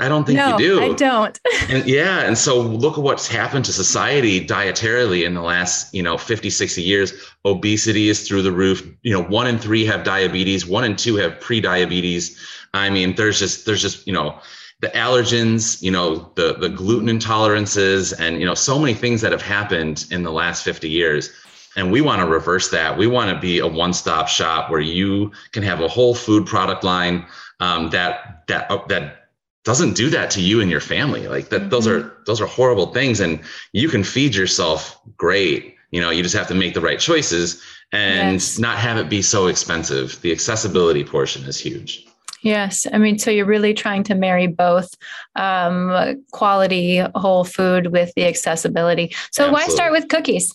I 0.00 0.08
don't 0.08 0.24
think 0.24 0.38
no, 0.38 0.58
you 0.58 0.58
do. 0.58 0.82
I 0.82 0.92
don't. 0.92 1.38
and 1.70 1.86
yeah. 1.86 2.22
And 2.22 2.36
so 2.36 2.60
look 2.60 2.98
at 2.98 3.04
what's 3.04 3.28
happened 3.28 3.64
to 3.66 3.72
society 3.72 4.44
dietarily 4.44 5.24
in 5.24 5.34
the 5.34 5.42
last, 5.42 5.94
you 5.94 6.02
know, 6.02 6.18
50, 6.18 6.50
60 6.50 6.82
years. 6.82 7.12
Obesity 7.44 8.08
is 8.08 8.26
through 8.26 8.42
the 8.42 8.50
roof. 8.50 8.84
You 9.02 9.12
know, 9.12 9.22
one 9.22 9.46
in 9.46 9.58
three 9.58 9.84
have 9.84 10.02
diabetes, 10.02 10.66
one 10.66 10.82
in 10.82 10.96
two 10.96 11.14
have 11.16 11.38
pre-diabetes. 11.40 12.36
I 12.74 12.90
mean, 12.90 13.14
there's 13.14 13.38
just, 13.38 13.66
there's 13.66 13.82
just, 13.82 14.04
you 14.04 14.12
know, 14.12 14.40
the 14.80 14.88
allergens, 14.88 15.82
you 15.82 15.90
know, 15.90 16.30
the 16.34 16.54
the 16.54 16.68
gluten 16.68 17.08
intolerances, 17.08 18.18
and 18.18 18.40
you 18.40 18.46
know, 18.46 18.54
so 18.54 18.78
many 18.78 18.94
things 18.94 19.20
that 19.20 19.32
have 19.32 19.42
happened 19.42 20.06
in 20.10 20.22
the 20.22 20.32
last 20.32 20.64
50 20.64 20.88
years. 20.88 21.30
And 21.76 21.90
we 21.90 22.00
want 22.00 22.20
to 22.20 22.26
reverse 22.26 22.70
that. 22.70 22.96
We 22.96 23.08
want 23.08 23.30
to 23.30 23.40
be 23.40 23.58
a 23.58 23.66
one-stop 23.66 24.28
shop 24.28 24.70
where 24.70 24.80
you 24.80 25.32
can 25.50 25.64
have 25.64 25.80
a 25.80 25.88
whole 25.88 26.14
food 26.14 26.46
product 26.46 26.84
line 26.84 27.26
um, 27.60 27.90
that 27.90 28.46
that 28.48 28.70
uh, 28.70 28.84
that 28.88 29.28
doesn't 29.64 29.94
do 29.94 30.10
that 30.10 30.30
to 30.32 30.42
you 30.42 30.60
and 30.60 30.70
your 30.70 30.80
family. 30.80 31.26
Like 31.26 31.48
that, 31.48 31.62
mm-hmm. 31.62 31.70
those 31.70 31.86
are 31.86 32.16
those 32.26 32.40
are 32.40 32.46
horrible 32.46 32.92
things, 32.92 33.20
and 33.20 33.40
you 33.72 33.88
can 33.88 34.04
feed 34.04 34.34
yourself 34.34 35.00
great. 35.16 35.76
You 35.90 36.00
know, 36.00 36.10
you 36.10 36.22
just 36.22 36.34
have 36.34 36.48
to 36.48 36.54
make 36.54 36.74
the 36.74 36.80
right 36.80 36.98
choices 36.98 37.62
and 37.92 38.34
yes. 38.34 38.58
not 38.58 38.78
have 38.78 38.98
it 38.98 39.08
be 39.08 39.22
so 39.22 39.46
expensive. 39.46 40.20
The 40.20 40.32
accessibility 40.32 41.04
portion 41.04 41.44
is 41.44 41.58
huge. 41.58 42.06
Yes. 42.44 42.86
I 42.92 42.98
mean, 42.98 43.18
so 43.18 43.30
you're 43.30 43.46
really 43.46 43.72
trying 43.72 44.02
to 44.04 44.14
marry 44.14 44.46
both 44.46 44.94
um, 45.34 46.22
quality 46.30 46.98
whole 47.14 47.44
food 47.44 47.86
with 47.86 48.12
the 48.16 48.26
accessibility. 48.26 49.14
So 49.32 49.44
Absolutely. 49.44 49.52
why 49.52 49.68
start 49.68 49.92
with 49.92 50.08
cookies? 50.08 50.52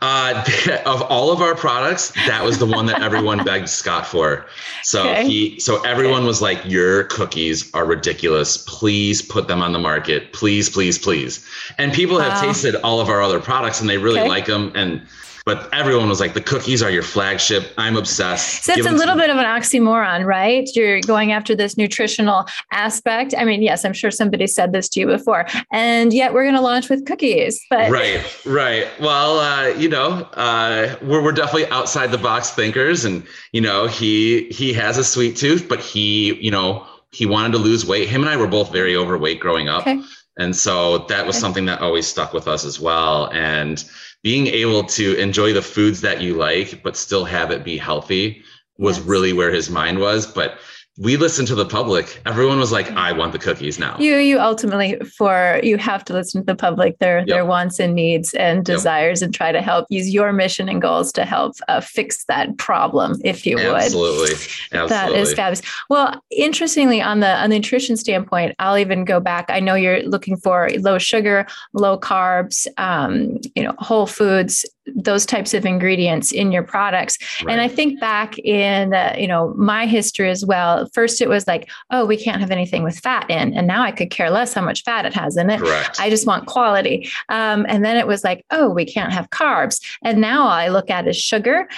Uh, 0.00 0.44
of 0.86 1.02
all 1.02 1.32
of 1.32 1.40
our 1.40 1.56
products, 1.56 2.12
that 2.28 2.44
was 2.44 2.58
the 2.58 2.66
one 2.66 2.86
that 2.86 3.02
everyone 3.02 3.44
begged 3.44 3.68
Scott 3.68 4.06
for. 4.06 4.46
So 4.84 5.02
okay. 5.02 5.26
he, 5.26 5.60
so 5.60 5.82
everyone 5.82 6.24
was 6.24 6.40
like, 6.40 6.64
"Your 6.64 7.04
cookies 7.04 7.68
are 7.74 7.84
ridiculous. 7.84 8.58
Please 8.68 9.20
put 9.22 9.48
them 9.48 9.60
on 9.60 9.72
the 9.72 9.80
market. 9.80 10.32
Please, 10.32 10.70
please, 10.70 10.98
please." 10.98 11.44
And 11.78 11.92
people 11.92 12.18
wow. 12.18 12.30
have 12.30 12.40
tasted 12.40 12.76
all 12.76 13.00
of 13.00 13.08
our 13.08 13.20
other 13.20 13.40
products 13.40 13.80
and 13.80 13.90
they 13.90 13.98
really 13.98 14.20
okay. 14.20 14.28
like 14.28 14.46
them. 14.46 14.70
And 14.76 15.02
but 15.44 15.72
everyone 15.72 16.08
was 16.08 16.20
like, 16.20 16.34
the 16.34 16.40
cookies 16.40 16.82
are 16.82 16.90
your 16.90 17.02
flagship. 17.02 17.72
I'm 17.78 17.96
obsessed. 17.96 18.64
So 18.64 18.72
it's 18.72 18.86
a 18.86 18.92
little 18.92 19.16
bit 19.16 19.30
of 19.30 19.36
an 19.36 19.44
oxymoron, 19.44 20.24
right? 20.24 20.68
You're 20.74 21.00
going 21.00 21.32
after 21.32 21.54
this 21.54 21.76
nutritional 21.76 22.46
aspect. 22.70 23.34
I 23.36 23.44
mean, 23.44 23.62
yes, 23.62 23.84
I'm 23.84 23.92
sure 23.92 24.10
somebody 24.10 24.46
said 24.46 24.72
this 24.72 24.88
to 24.90 25.00
you 25.00 25.06
before, 25.06 25.46
and 25.72 26.12
yet 26.12 26.32
we're 26.32 26.44
going 26.44 26.54
to 26.54 26.60
launch 26.60 26.88
with 26.88 27.06
cookies. 27.06 27.60
But 27.70 27.90
right, 27.90 28.24
right. 28.46 28.88
Well, 29.00 29.38
uh, 29.38 29.68
you 29.68 29.88
know, 29.88 30.28
uh, 30.34 30.96
we're 31.02 31.22
we're 31.22 31.32
definitely 31.32 31.68
outside 31.68 32.10
the 32.10 32.18
box 32.18 32.50
thinkers, 32.50 33.04
and 33.04 33.24
you 33.52 33.60
know, 33.60 33.86
he 33.86 34.48
he 34.50 34.72
has 34.74 34.98
a 34.98 35.04
sweet 35.04 35.36
tooth, 35.36 35.68
but 35.68 35.80
he, 35.80 36.34
you 36.34 36.50
know, 36.50 36.86
he 37.10 37.26
wanted 37.26 37.52
to 37.52 37.58
lose 37.58 37.84
weight. 37.84 38.08
Him 38.08 38.22
and 38.22 38.30
I 38.30 38.36
were 38.36 38.46
both 38.46 38.72
very 38.72 38.96
overweight 38.96 39.40
growing 39.40 39.68
up. 39.68 39.82
Okay. 39.82 40.00
And 40.38 40.54
so 40.56 40.98
that 41.08 41.26
was 41.26 41.38
something 41.38 41.66
that 41.66 41.80
always 41.80 42.06
stuck 42.06 42.32
with 42.32 42.48
us 42.48 42.64
as 42.64 42.80
well. 42.80 43.30
And 43.32 43.84
being 44.22 44.46
able 44.46 44.84
to 44.84 45.16
enjoy 45.16 45.52
the 45.52 45.62
foods 45.62 46.00
that 46.00 46.20
you 46.22 46.34
like, 46.34 46.82
but 46.82 46.96
still 46.96 47.24
have 47.24 47.50
it 47.50 47.64
be 47.64 47.76
healthy 47.76 48.42
was 48.78 48.98
yes. 48.98 49.06
really 49.06 49.32
where 49.32 49.52
his 49.52 49.68
mind 49.68 49.98
was. 49.98 50.26
But 50.26 50.58
we 50.98 51.16
listened 51.16 51.48
to 51.48 51.54
the 51.54 51.64
public. 51.64 52.20
Everyone 52.26 52.58
was 52.58 52.70
like, 52.70 52.90
"I 52.92 53.12
want 53.12 53.32
the 53.32 53.38
cookies 53.38 53.78
now." 53.78 53.96
You 53.98 54.16
you 54.16 54.38
ultimately 54.38 54.98
for 55.16 55.58
you 55.62 55.78
have 55.78 56.04
to 56.04 56.12
listen 56.12 56.42
to 56.42 56.44
the 56.44 56.54
public, 56.54 56.98
their 56.98 57.20
yep. 57.20 57.28
their 57.28 57.46
wants 57.46 57.80
and 57.80 57.94
needs 57.94 58.34
and 58.34 58.62
desires, 58.62 59.22
yep. 59.22 59.28
and 59.28 59.34
try 59.34 59.52
to 59.52 59.62
help 59.62 59.86
use 59.88 60.10
your 60.10 60.34
mission 60.34 60.68
and 60.68 60.82
goals 60.82 61.10
to 61.12 61.24
help 61.24 61.56
uh, 61.68 61.80
fix 61.80 62.24
that 62.26 62.58
problem, 62.58 63.18
if 63.24 63.46
you 63.46 63.56
would. 63.56 63.64
Absolutely, 63.64 64.34
absolutely. 64.72 64.88
That 64.88 65.12
is 65.12 65.32
fabulous. 65.32 65.62
Well, 65.88 66.22
interestingly, 66.30 67.00
on 67.00 67.20
the 67.20 67.36
on 67.36 67.48
the 67.48 67.56
nutrition 67.56 67.96
standpoint, 67.96 68.54
I'll 68.58 68.76
even 68.76 69.06
go 69.06 69.18
back. 69.18 69.46
I 69.48 69.60
know 69.60 69.74
you're 69.74 70.02
looking 70.02 70.36
for 70.36 70.68
low 70.78 70.98
sugar, 70.98 71.46
low 71.72 71.98
carbs, 71.98 72.66
um, 72.76 73.38
you 73.54 73.62
know, 73.62 73.74
whole 73.78 74.06
foods 74.06 74.66
those 74.86 75.24
types 75.24 75.54
of 75.54 75.64
ingredients 75.64 76.32
in 76.32 76.52
your 76.52 76.62
products. 76.62 77.18
Right. 77.44 77.52
And 77.52 77.60
I 77.60 77.68
think 77.68 78.00
back 78.00 78.38
in 78.38 78.94
uh, 78.94 79.14
you 79.18 79.26
know 79.26 79.54
my 79.56 79.86
history 79.86 80.30
as 80.30 80.44
well. 80.44 80.88
First, 80.92 81.20
it 81.20 81.28
was 81.28 81.46
like, 81.46 81.70
oh, 81.90 82.04
we 82.04 82.16
can't 82.16 82.40
have 82.40 82.50
anything 82.50 82.82
with 82.82 82.98
fat 82.98 83.30
in, 83.30 83.54
and 83.54 83.66
now 83.66 83.82
I 83.82 83.92
could 83.92 84.10
care 84.10 84.30
less 84.30 84.54
how 84.54 84.62
much 84.62 84.82
fat 84.82 85.06
it 85.06 85.14
has 85.14 85.36
in 85.36 85.50
it. 85.50 85.60
Correct. 85.60 86.00
I 86.00 86.10
just 86.10 86.26
want 86.26 86.46
quality. 86.46 87.08
Um, 87.28 87.66
and 87.68 87.84
then 87.84 87.96
it 87.96 88.06
was 88.06 88.24
like, 88.24 88.44
oh, 88.50 88.68
we 88.70 88.84
can't 88.84 89.12
have 89.12 89.30
carbs, 89.30 89.80
and 90.02 90.20
now 90.20 90.46
I 90.46 90.68
look 90.68 90.90
at 90.90 91.06
is 91.06 91.16
sugar. 91.16 91.68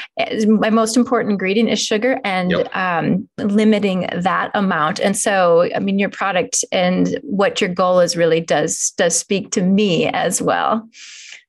My 0.46 0.70
most 0.70 0.96
important 0.96 1.32
ingredient 1.32 1.68
is 1.68 1.80
sugar, 1.80 2.20
and 2.24 2.50
yep. 2.52 2.74
um, 2.76 3.28
limiting 3.38 4.08
that 4.12 4.50
amount. 4.54 5.00
And 5.00 5.16
so, 5.16 5.68
I 5.74 5.78
mean, 5.78 5.98
your 5.98 6.10
product 6.10 6.64
and 6.72 7.18
what 7.22 7.60
your 7.60 7.72
goal 7.72 8.00
is 8.00 8.16
really 8.16 8.40
does 8.40 8.92
does 8.96 9.16
speak 9.16 9.50
to 9.52 9.62
me 9.62 10.06
as 10.08 10.40
well. 10.40 10.88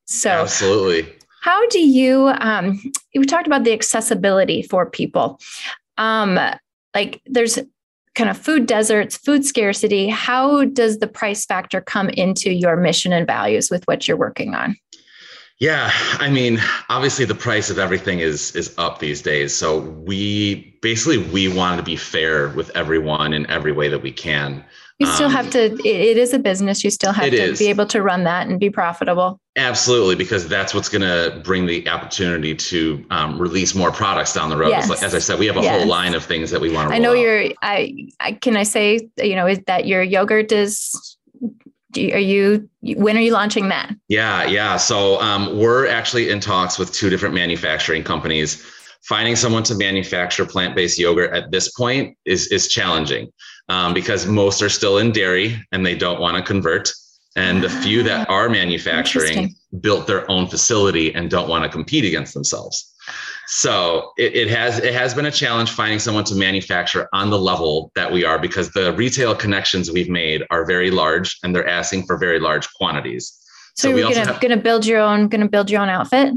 So 0.06 0.30
absolutely 0.30 1.12
how 1.46 1.68
do 1.68 1.80
you, 1.80 2.30
um, 2.40 2.82
we 3.14 3.24
talked 3.24 3.46
about 3.46 3.66
the 3.66 3.72
accessibility 3.72 4.64
for 4.64 4.90
people. 4.90 5.40
Um, 5.96 6.40
like 6.96 7.22
there's 7.28 7.60
kind 8.16 8.32
of 8.32 8.38
food 8.38 8.66
deserts, 8.66 9.16
food 9.16 9.46
scarcity. 9.46 10.08
How 10.08 10.66
does 10.66 10.98
the 10.98 11.08
price 11.08 11.46
factor 11.46 11.82
come 11.82 12.10
into 12.10 12.52
your 12.52 12.78
mission 12.78 13.14
and 13.14 13.28
values 13.28 13.70
with 13.70 13.84
what 13.84 14.08
you're 14.08 14.18
working 14.18 14.56
on? 14.56 14.76
Yeah, 15.60 15.92
I 16.14 16.32
mean, 16.32 16.60
obviously 16.90 17.26
the 17.26 17.36
price 17.36 17.70
of 17.70 17.78
everything 17.78 18.20
is 18.20 18.56
is 18.56 18.74
up 18.80 18.98
these 18.98 19.22
days. 19.22 19.54
So 19.54 19.80
we 19.80 20.76
basically 20.82 21.20
we 21.20 21.48
want 21.48 21.78
to 21.78 21.84
be 21.84 21.96
fair 21.96 22.50
with 22.50 22.76
everyone 22.76 23.34
in 23.34 23.48
every 23.52 23.72
way 23.72 23.88
that 23.90 24.02
we 24.02 24.12
can. 24.12 24.66
You 25.00 25.08
still 25.08 25.26
um, 25.26 25.34
have 25.34 25.50
to, 25.50 25.74
it, 25.74 25.86
it 25.86 26.18
is 26.18 26.34
a 26.34 26.40
business. 26.40 26.82
You 26.82 26.90
still 26.90 27.12
have 27.12 27.30
to 27.30 27.36
is. 27.36 27.60
be 27.60 27.68
able 27.68 27.86
to 27.88 28.02
run 28.02 28.24
that 28.24 28.48
and 28.48 28.58
be 28.58 28.70
profitable. 28.70 29.42
Absolutely, 29.58 30.16
because 30.16 30.48
that's 30.48 30.74
what's 30.74 30.88
going 30.88 31.02
to 31.02 31.42
bring 31.44 31.66
the 31.66 31.88
opportunity 31.90 32.56
to 32.56 33.06
um, 33.10 33.38
release 33.38 33.76
more 33.76 33.92
products 33.92 34.34
down 34.34 34.50
the 34.50 34.56
road. 34.56 34.70
Yes. 34.70 35.04
As 35.04 35.14
I 35.14 35.20
said, 35.20 35.38
we 35.38 35.48
have 35.48 35.58
a 35.58 35.62
yes. 35.62 35.80
whole 35.80 35.90
line 35.90 36.16
of 36.16 36.24
things 36.24 36.50
that 36.52 36.62
we 36.62 36.72
want 36.72 36.90
to. 36.90 36.96
I 36.96 37.00
know 37.00 37.12
out. 37.12 37.20
you're. 37.20 37.46
I, 37.62 38.08
I 38.22 38.32
can 38.34 38.56
I 38.56 38.64
say 38.64 39.10
you 39.18 39.36
know 39.36 39.48
is 39.48 39.60
that 39.68 39.86
your 39.86 40.02
yogurt 40.02 40.52
is. 40.54 41.18
are 41.98 42.20
you 42.20 42.70
when 42.82 43.18
are 43.18 43.22
you 43.22 43.32
launching 43.32 43.68
that? 43.70 43.94
Yeah, 44.08 44.46
yeah. 44.46 44.78
So 44.78 45.20
um, 45.20 45.58
we're 45.58 45.88
actually 45.88 46.30
in 46.30 46.40
talks 46.40 46.80
with 46.80 46.94
two 46.94 47.10
different 47.10 47.36
manufacturing 47.36 48.04
companies. 48.04 48.66
Finding 49.08 49.36
someone 49.36 49.64
to 49.64 49.76
manufacture 49.76 50.46
plant-based 50.46 50.98
yogurt 50.98 51.34
at 51.34 51.52
this 51.52 51.72
point 51.74 52.18
is 52.26 52.48
is 52.48 52.68
challenging 52.68 53.32
um, 53.70 53.94
because 53.94 54.26
most 54.26 54.62
are 54.62 54.70
still 54.70 54.98
in 54.98 55.12
dairy 55.12 55.64
and 55.72 55.86
they 55.86 55.96
don't 55.96 56.20
want 56.20 56.38
to 56.38 56.44
convert. 56.44 56.92
And 57.36 57.62
the 57.62 57.70
few 57.70 58.02
that 58.04 58.28
ah, 58.30 58.34
are 58.34 58.50
manufacturing 58.50 59.54
built 59.82 60.08
their 60.08 60.30
own 60.32 60.48
facility 60.48 61.14
and 61.14 61.30
don't 61.30 61.50
want 61.50 61.64
to 61.66 61.70
compete 61.70 62.06
against 62.06 62.34
themselves. 62.34 62.94
So 63.48 64.12
it, 64.18 64.36
it, 64.36 64.48
has 64.50 64.80
it 64.80 64.94
has 64.94 65.14
been 65.14 65.26
a 65.26 65.32
challenge 65.32 65.72
finding 65.72 66.00
someone 66.00 66.24
to 66.26 66.36
manufacture 66.36 67.08
on 67.14 67.30
the 67.30 67.38
level 67.38 67.92
that 67.96 68.12
we 68.12 68.24
are 68.24 68.40
because 68.40 68.72
the 68.72 68.94
retail 68.94 69.36
connections 69.36 69.92
we've 69.92 70.10
made 70.10 70.44
are 70.50 70.66
very 70.66 70.90
large 70.90 71.38
and 71.44 71.54
they're 71.54 71.68
asking 71.68 72.06
for 72.08 72.18
very 72.18 72.40
large 72.40 72.72
quantities. 72.74 73.38
So, 73.76 73.90
so 73.90 73.96
you're 73.98 74.10
gonna 74.10 74.26
have, 74.26 74.42
gonna 74.42 74.58
build 74.58 74.86
your 74.86 75.00
own 75.00 75.28
gonna 75.28 75.50
build 75.50 75.70
your 75.70 75.82
own 75.82 75.90
outfit. 75.90 76.34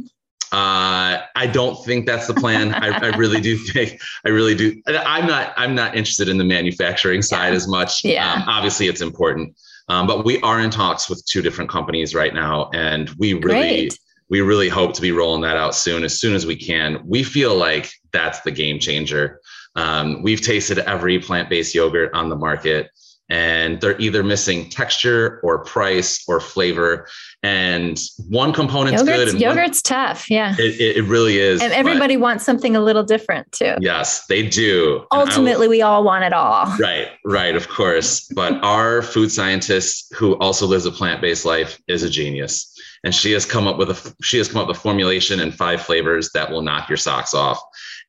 Uh, 0.50 1.20
I 1.37 1.46
don't 1.46 1.82
think 1.84 2.06
that's 2.06 2.26
the 2.26 2.32
plan. 2.32 2.72
I, 2.74 2.88
I, 2.88 3.16
really 3.16 3.40
do 3.40 3.56
think 3.72 4.00
I 4.24 4.30
really 4.30 4.54
do. 4.54 4.80
I'm 4.87 5.26
not. 5.26 5.52
I'm 5.56 5.74
not 5.74 5.94
interested 5.94 6.28
in 6.28 6.38
the 6.38 6.44
manufacturing 6.44 7.20
side 7.20 7.50
yeah. 7.50 7.56
as 7.56 7.68
much. 7.68 8.04
Yeah. 8.04 8.32
Um, 8.32 8.44
obviously, 8.46 8.87
it's 8.87 9.02
important, 9.02 9.54
um, 9.88 10.06
but 10.06 10.24
we 10.24 10.40
are 10.40 10.61
in 10.61 10.70
talks 10.70 11.11
with 11.11 11.22
two 11.26 11.42
different 11.42 11.70
companies 11.70 12.14
right 12.14 12.32
now, 12.32 12.70
and 12.72 13.11
we 13.18 13.34
really, 13.34 13.88
Great. 13.88 13.98
we 14.30 14.40
really 14.40 14.70
hope 14.70 14.94
to 14.94 15.02
be 15.02 15.12
rolling 15.12 15.42
that 15.42 15.58
out 15.58 15.74
soon, 15.74 16.02
as 16.02 16.18
soon 16.18 16.34
as 16.34 16.46
we 16.46 16.56
can. 16.56 17.02
We 17.04 17.22
feel 17.22 17.54
like 17.54 17.90
that's 18.12 18.40
the 18.40 18.50
game 18.50 18.78
changer. 18.78 19.40
Um, 19.76 20.22
we've 20.22 20.40
tasted 20.40 20.78
every 20.78 21.18
plant 21.18 21.50
based 21.50 21.74
yogurt 21.74 22.14
on 22.14 22.30
the 22.30 22.37
market 22.37 22.90
and 23.30 23.80
they're 23.80 23.98
either 24.00 24.22
missing 24.22 24.70
texture 24.70 25.40
or 25.42 25.58
price 25.64 26.24
or 26.28 26.40
flavor. 26.40 27.06
And 27.42 28.00
one 28.28 28.52
component's 28.52 29.02
yogurt's, 29.02 29.18
good. 29.18 29.28
And 29.28 29.40
yogurt's 29.40 29.82
one, 29.90 29.96
tough. 29.96 30.30
Yeah. 30.30 30.54
It, 30.58 30.96
it, 30.96 31.04
really 31.04 31.38
is. 31.38 31.60
And 31.60 31.72
everybody 31.72 32.16
wants 32.16 32.44
something 32.44 32.74
a 32.74 32.80
little 32.80 33.04
different 33.04 33.52
too. 33.52 33.74
Yes, 33.80 34.26
they 34.26 34.46
do. 34.48 35.06
Ultimately, 35.12 35.68
we 35.68 35.82
all 35.82 36.02
want 36.04 36.24
it 36.24 36.32
all. 36.32 36.66
Right, 36.78 37.08
right, 37.24 37.54
of 37.54 37.68
course. 37.68 38.26
But 38.34 38.54
our 38.64 39.02
food 39.02 39.30
scientist, 39.30 40.12
who 40.14 40.36
also 40.38 40.66
lives 40.66 40.86
a 40.86 40.90
plant 40.90 41.20
based 41.20 41.44
life, 41.44 41.80
is 41.86 42.02
a 42.02 42.10
genius. 42.10 42.74
And 43.04 43.14
she 43.14 43.30
has 43.32 43.44
come 43.44 43.68
up 43.68 43.78
with 43.78 43.90
a 43.90 44.14
she 44.22 44.38
has 44.38 44.48
come 44.48 44.62
up 44.62 44.68
with 44.68 44.76
a 44.76 44.80
formulation 44.80 45.38
and 45.38 45.54
five 45.54 45.82
flavors 45.82 46.30
that 46.34 46.50
will 46.50 46.62
knock 46.62 46.88
your 46.88 46.96
socks 46.96 47.34
off. 47.34 47.60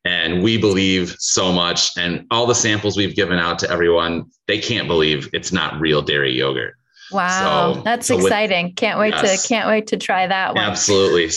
And 0.04 0.42
we 0.42 0.56
believe 0.56 1.14
so 1.18 1.52
much. 1.52 1.90
And 1.98 2.26
all 2.30 2.46
the 2.46 2.54
samples 2.54 2.96
we've 2.96 3.14
given 3.14 3.38
out 3.38 3.58
to 3.60 3.70
everyone, 3.70 4.24
they 4.46 4.58
can't 4.58 4.88
believe 4.88 5.28
it's 5.32 5.52
not 5.52 5.78
real 5.78 6.00
dairy 6.00 6.32
yogurt. 6.32 6.74
Wow, 7.12 7.74
so, 7.74 7.82
that's 7.82 8.06
so 8.06 8.18
exciting. 8.18 8.66
With, 8.66 8.76
can't 8.76 8.98
wait 8.98 9.12
yes, 9.14 9.42
to 9.42 9.48
can't 9.48 9.68
wait 9.68 9.88
to 9.88 9.96
try 9.96 10.26
that 10.26 10.54
one. 10.54 10.64
Absolutely. 10.64 11.28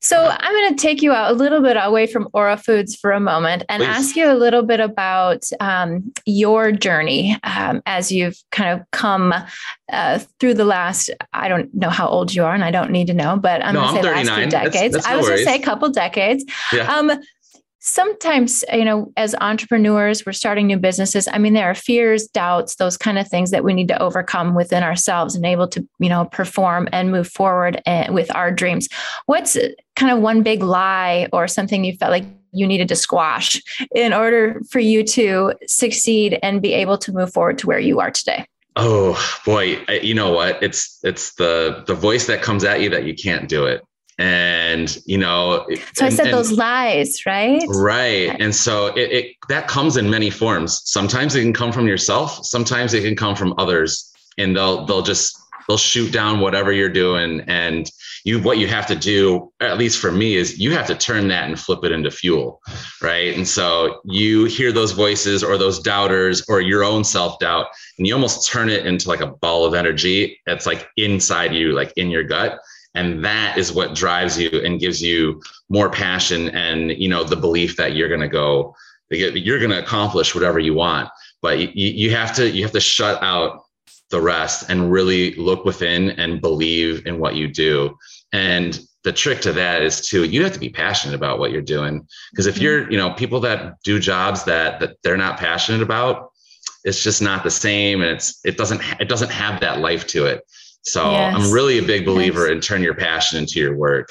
So 0.00 0.24
I'm 0.24 0.52
going 0.52 0.76
to 0.76 0.80
take 0.80 1.02
you 1.02 1.12
out 1.12 1.32
a 1.32 1.34
little 1.34 1.60
bit 1.60 1.76
away 1.80 2.06
from 2.06 2.28
Aura 2.32 2.56
Foods 2.56 2.94
for 2.94 3.10
a 3.10 3.18
moment 3.18 3.64
and 3.68 3.82
Please. 3.82 3.88
ask 3.88 4.16
you 4.16 4.30
a 4.30 4.34
little 4.34 4.62
bit 4.62 4.78
about 4.78 5.44
um, 5.58 6.12
your 6.26 6.70
journey 6.70 7.36
um, 7.42 7.82
as 7.86 8.12
you've 8.12 8.36
kind 8.52 8.78
of 8.78 8.88
come 8.92 9.34
uh, 9.92 10.20
through 10.38 10.54
the 10.54 10.64
last. 10.64 11.10
I 11.32 11.48
don't 11.48 11.74
know 11.74 11.90
how 11.90 12.08
old 12.08 12.32
you 12.32 12.44
are, 12.44 12.54
and 12.54 12.62
I 12.62 12.70
don't 12.70 12.90
need 12.90 13.08
to 13.08 13.14
know, 13.14 13.36
but 13.36 13.64
I'm 13.64 13.74
no, 13.74 13.80
going 13.80 13.96
to 13.96 14.02
say 14.02 14.14
last 14.14 14.30
few 14.30 14.46
decades. 14.50 14.94
That's, 14.94 14.94
that's 14.94 15.06
I 15.06 15.16
was 15.16 15.26
going 15.26 15.38
to 15.38 15.44
say 15.44 15.56
a 15.56 15.62
couple 15.62 15.88
decades. 15.88 16.44
Yeah. 16.72 16.92
Um, 16.92 17.10
sometimes 17.86 18.64
you 18.72 18.84
know 18.84 19.12
as 19.16 19.34
entrepreneurs 19.40 20.26
we're 20.26 20.32
starting 20.32 20.66
new 20.66 20.76
businesses. 20.76 21.28
I 21.32 21.38
mean 21.38 21.54
there 21.54 21.70
are 21.70 21.74
fears 21.74 22.26
doubts 22.26 22.76
those 22.76 22.96
kind 22.96 23.18
of 23.18 23.28
things 23.28 23.52
that 23.52 23.64
we 23.64 23.74
need 23.74 23.88
to 23.88 24.02
overcome 24.02 24.54
within 24.54 24.82
ourselves 24.82 25.34
and 25.34 25.46
able 25.46 25.68
to 25.68 25.86
you 26.00 26.08
know 26.08 26.24
perform 26.26 26.88
and 26.92 27.12
move 27.12 27.28
forward 27.28 27.80
eh, 27.86 28.10
with 28.10 28.34
our 28.34 28.50
dreams. 28.50 28.88
What's 29.26 29.56
kind 29.94 30.12
of 30.12 30.20
one 30.20 30.42
big 30.42 30.62
lie 30.62 31.28
or 31.32 31.46
something 31.46 31.84
you 31.84 31.96
felt 31.96 32.10
like 32.10 32.24
you 32.52 32.66
needed 32.66 32.88
to 32.88 32.96
squash 32.96 33.62
in 33.94 34.12
order 34.12 34.60
for 34.70 34.80
you 34.80 35.04
to 35.04 35.54
succeed 35.66 36.38
and 36.42 36.60
be 36.60 36.72
able 36.72 36.98
to 36.98 37.12
move 37.12 37.32
forward 37.32 37.58
to 37.58 37.66
where 37.66 37.78
you 37.78 38.00
are 38.00 38.10
today? 38.10 38.46
Oh 38.74 39.16
boy. 39.46 39.78
You 40.02 40.14
know 40.14 40.32
what? 40.32 40.60
It's 40.60 40.98
it's 41.04 41.34
the 41.34 41.84
the 41.86 41.94
voice 41.94 42.26
that 42.26 42.42
comes 42.42 42.64
at 42.64 42.80
you 42.80 42.90
that 42.90 43.04
you 43.04 43.14
can't 43.14 43.48
do 43.48 43.64
it 43.64 43.82
and 44.18 44.98
you 45.04 45.18
know 45.18 45.66
so 45.92 46.06
and, 46.06 46.14
i 46.14 46.16
said 46.16 46.32
those 46.32 46.52
lies 46.52 47.16
right? 47.26 47.64
Right. 47.68 48.34
And 48.40 48.54
so 48.54 48.86
it, 48.88 49.12
it, 49.12 49.36
that 49.48 49.68
comes 49.68 49.96
in 49.96 50.08
many 50.08 50.30
forms. 50.30 50.82
Sometimes 50.84 51.34
it 51.34 51.42
can 51.42 51.52
come 51.52 51.72
from 51.72 51.86
yourself. 51.86 52.44
Sometimes 52.46 52.94
it 52.94 53.02
can 53.02 53.16
come 53.16 53.36
from 53.36 53.54
others. 53.58 54.12
And 54.38 54.56
they'll 54.56 54.84
they'll 54.84 55.02
just 55.02 55.38
they'll 55.66 55.78
shoot 55.78 56.12
down 56.12 56.40
whatever 56.40 56.72
you're 56.72 56.88
doing. 56.88 57.40
And 57.48 57.90
you 58.24 58.40
what 58.40 58.58
you 58.58 58.66
have 58.68 58.86
to 58.86 58.96
do 58.96 59.52
at 59.60 59.78
least 59.78 59.98
for 59.98 60.12
me 60.12 60.36
is 60.36 60.58
you 60.58 60.72
have 60.72 60.86
to 60.86 60.94
turn 60.94 61.28
that 61.28 61.48
and 61.48 61.58
flip 61.58 61.84
it 61.84 61.92
into 61.92 62.10
fuel 62.10 62.60
right? 63.00 63.36
And 63.36 63.46
so 63.46 64.00
you 64.04 64.44
hear 64.44 64.72
those 64.72 64.92
voices 64.92 65.44
or 65.44 65.56
those 65.56 65.78
doubters 65.78 66.44
or 66.48 66.60
your 66.60 66.82
own 66.82 67.04
self-doubt 67.04 67.66
and 67.98 68.06
you 68.06 68.14
almost 68.14 68.50
turn 68.50 68.68
it 68.68 68.84
into 68.84 69.08
like 69.08 69.20
a 69.20 69.28
ball 69.28 69.64
of 69.64 69.74
energy 69.74 70.40
that's 70.44 70.66
like 70.66 70.88
inside 70.96 71.54
you 71.54 71.72
like 71.72 71.92
in 71.96 72.10
your 72.10 72.24
gut 72.24 72.58
and 72.96 73.24
that 73.24 73.56
is 73.56 73.72
what 73.72 73.94
drives 73.94 74.38
you 74.38 74.50
and 74.64 74.80
gives 74.80 75.00
you 75.00 75.40
more 75.68 75.90
passion 75.90 76.48
and 76.50 76.90
you 76.92 77.08
know 77.08 77.22
the 77.22 77.36
belief 77.36 77.76
that 77.76 77.94
you're 77.94 78.08
going 78.08 78.20
to 78.20 78.28
go 78.28 78.74
you're 79.10 79.58
going 79.58 79.70
to 79.70 79.78
accomplish 79.78 80.34
whatever 80.34 80.58
you 80.58 80.74
want. 80.74 81.08
But 81.42 81.58
you, 81.58 81.68
you 81.90 82.10
have 82.10 82.34
to 82.36 82.50
you 82.50 82.62
have 82.62 82.72
to 82.72 82.80
shut 82.80 83.22
out 83.22 83.62
the 84.10 84.20
rest 84.20 84.70
and 84.70 84.90
really 84.90 85.34
look 85.34 85.64
within 85.64 86.10
and 86.10 86.40
believe 86.40 87.06
in 87.06 87.18
what 87.18 87.36
you 87.36 87.48
do. 87.48 87.96
And 88.32 88.80
the 89.04 89.12
trick 89.12 89.40
to 89.42 89.52
that 89.52 89.82
is 89.82 90.00
to 90.08 90.24
you 90.24 90.42
have 90.42 90.52
to 90.52 90.58
be 90.60 90.70
passionate 90.70 91.14
about 91.14 91.38
what 91.38 91.52
you're 91.52 91.62
doing. 91.62 92.06
Because 92.32 92.46
if 92.46 92.56
mm-hmm. 92.56 92.64
you're 92.64 92.90
you 92.90 92.98
know 92.98 93.12
people 93.12 93.40
that 93.40 93.80
do 93.84 94.00
jobs 94.00 94.44
that 94.44 94.80
that 94.80 94.96
they're 95.02 95.16
not 95.16 95.38
passionate 95.38 95.82
about 95.82 96.32
it's 96.84 97.02
just 97.02 97.20
not 97.20 97.42
the 97.42 97.50
same 97.50 98.00
and 98.00 98.10
it's 98.12 98.40
it 98.44 98.56
doesn't 98.56 98.80
it 99.00 99.08
doesn't 99.08 99.30
have 99.30 99.60
that 99.60 99.80
life 99.80 100.06
to 100.06 100.24
it 100.24 100.44
so 100.86 101.10
yes. 101.10 101.34
I'm 101.36 101.50
really 101.50 101.78
a 101.78 101.82
big 101.82 102.04
believer 102.04 102.46
yes. 102.46 102.52
in 102.52 102.60
turn 102.60 102.82
your 102.82 102.94
passion 102.94 103.40
into 103.40 103.58
your 103.58 103.76
work. 103.76 104.08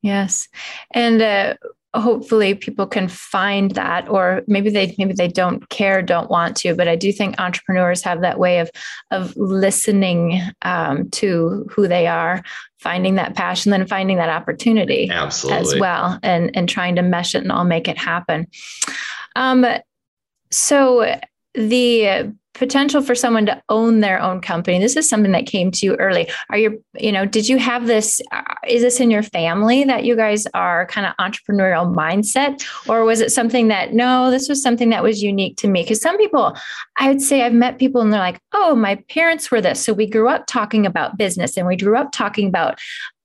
Yes. 0.00 0.48
And 0.92 1.20
uh, 1.20 1.54
hopefully 1.94 2.54
people 2.54 2.86
can 2.86 3.08
find 3.08 3.72
that 3.72 4.08
or 4.08 4.42
maybe 4.46 4.70
they 4.70 4.94
maybe 4.98 5.12
they 5.12 5.28
don't 5.28 5.68
care 5.68 6.02
don't 6.02 6.28
want 6.28 6.56
to 6.56 6.74
but 6.74 6.88
i 6.88 6.96
do 6.96 7.12
think 7.12 7.38
entrepreneurs 7.38 8.02
have 8.02 8.20
that 8.20 8.38
way 8.38 8.58
of 8.58 8.68
of 9.12 9.36
listening 9.36 10.40
um, 10.62 11.08
to 11.10 11.64
who 11.70 11.86
they 11.86 12.08
are 12.08 12.42
finding 12.78 13.14
that 13.14 13.36
passion 13.36 13.70
then 13.70 13.86
finding 13.86 14.16
that 14.16 14.28
opportunity 14.28 15.08
Absolutely. 15.08 15.60
as 15.60 15.80
well 15.80 16.18
and 16.22 16.50
and 16.56 16.68
trying 16.68 16.96
to 16.96 17.02
mesh 17.02 17.34
it 17.34 17.42
and 17.42 17.52
all 17.52 17.64
make 17.64 17.86
it 17.86 17.98
happen 17.98 18.48
um, 19.36 19.64
so 20.50 21.16
the 21.54 22.34
potential 22.54 23.02
for 23.02 23.14
someone 23.14 23.46
to 23.46 23.60
own 23.68 24.00
their 24.00 24.20
own 24.20 24.40
company. 24.40 24.78
This 24.78 24.96
is 24.96 25.08
something 25.08 25.32
that 25.32 25.46
came 25.46 25.70
to 25.72 25.86
you 25.86 25.96
early. 25.96 26.28
Are 26.50 26.58
you 26.58 26.82
you 26.98 27.12
know 27.12 27.26
did 27.26 27.48
you 27.48 27.58
have 27.58 27.86
this 27.86 28.20
uh, 28.32 28.42
is 28.66 28.82
this 28.82 29.00
in 29.00 29.10
your 29.10 29.22
family 29.22 29.84
that 29.84 30.04
you 30.04 30.16
guys 30.16 30.46
are 30.54 30.86
kind 30.86 31.06
of 31.06 31.14
entrepreneurial 31.18 31.92
mindset? 31.92 32.64
Or 32.88 33.04
was 33.04 33.20
it 33.20 33.32
something 33.32 33.68
that 33.68 33.92
no 33.92 34.30
this 34.30 34.48
was 34.48 34.62
something 34.62 34.90
that 34.90 35.02
was 35.02 35.22
unique 35.22 35.56
to 35.58 35.68
me? 35.68 35.82
Because 35.82 36.00
some 36.00 36.16
people 36.16 36.56
i 36.96 37.08
would 37.08 37.20
say 37.20 37.42
i've 37.42 37.52
met 37.52 37.78
people 37.78 38.00
and 38.00 38.12
they're 38.12 38.20
like 38.20 38.40
oh 38.52 38.74
my 38.74 38.96
parents 39.08 39.50
were 39.50 39.60
this. 39.60 39.84
So 39.84 39.92
we 39.92 40.06
grew 40.06 40.28
up 40.28 40.46
talking 40.46 40.86
about 40.86 41.18
business 41.18 41.56
and 41.56 41.66
we 41.66 41.76
grew 41.76 41.96
up 41.96 42.12
talking 42.12 42.48
about 42.48 42.78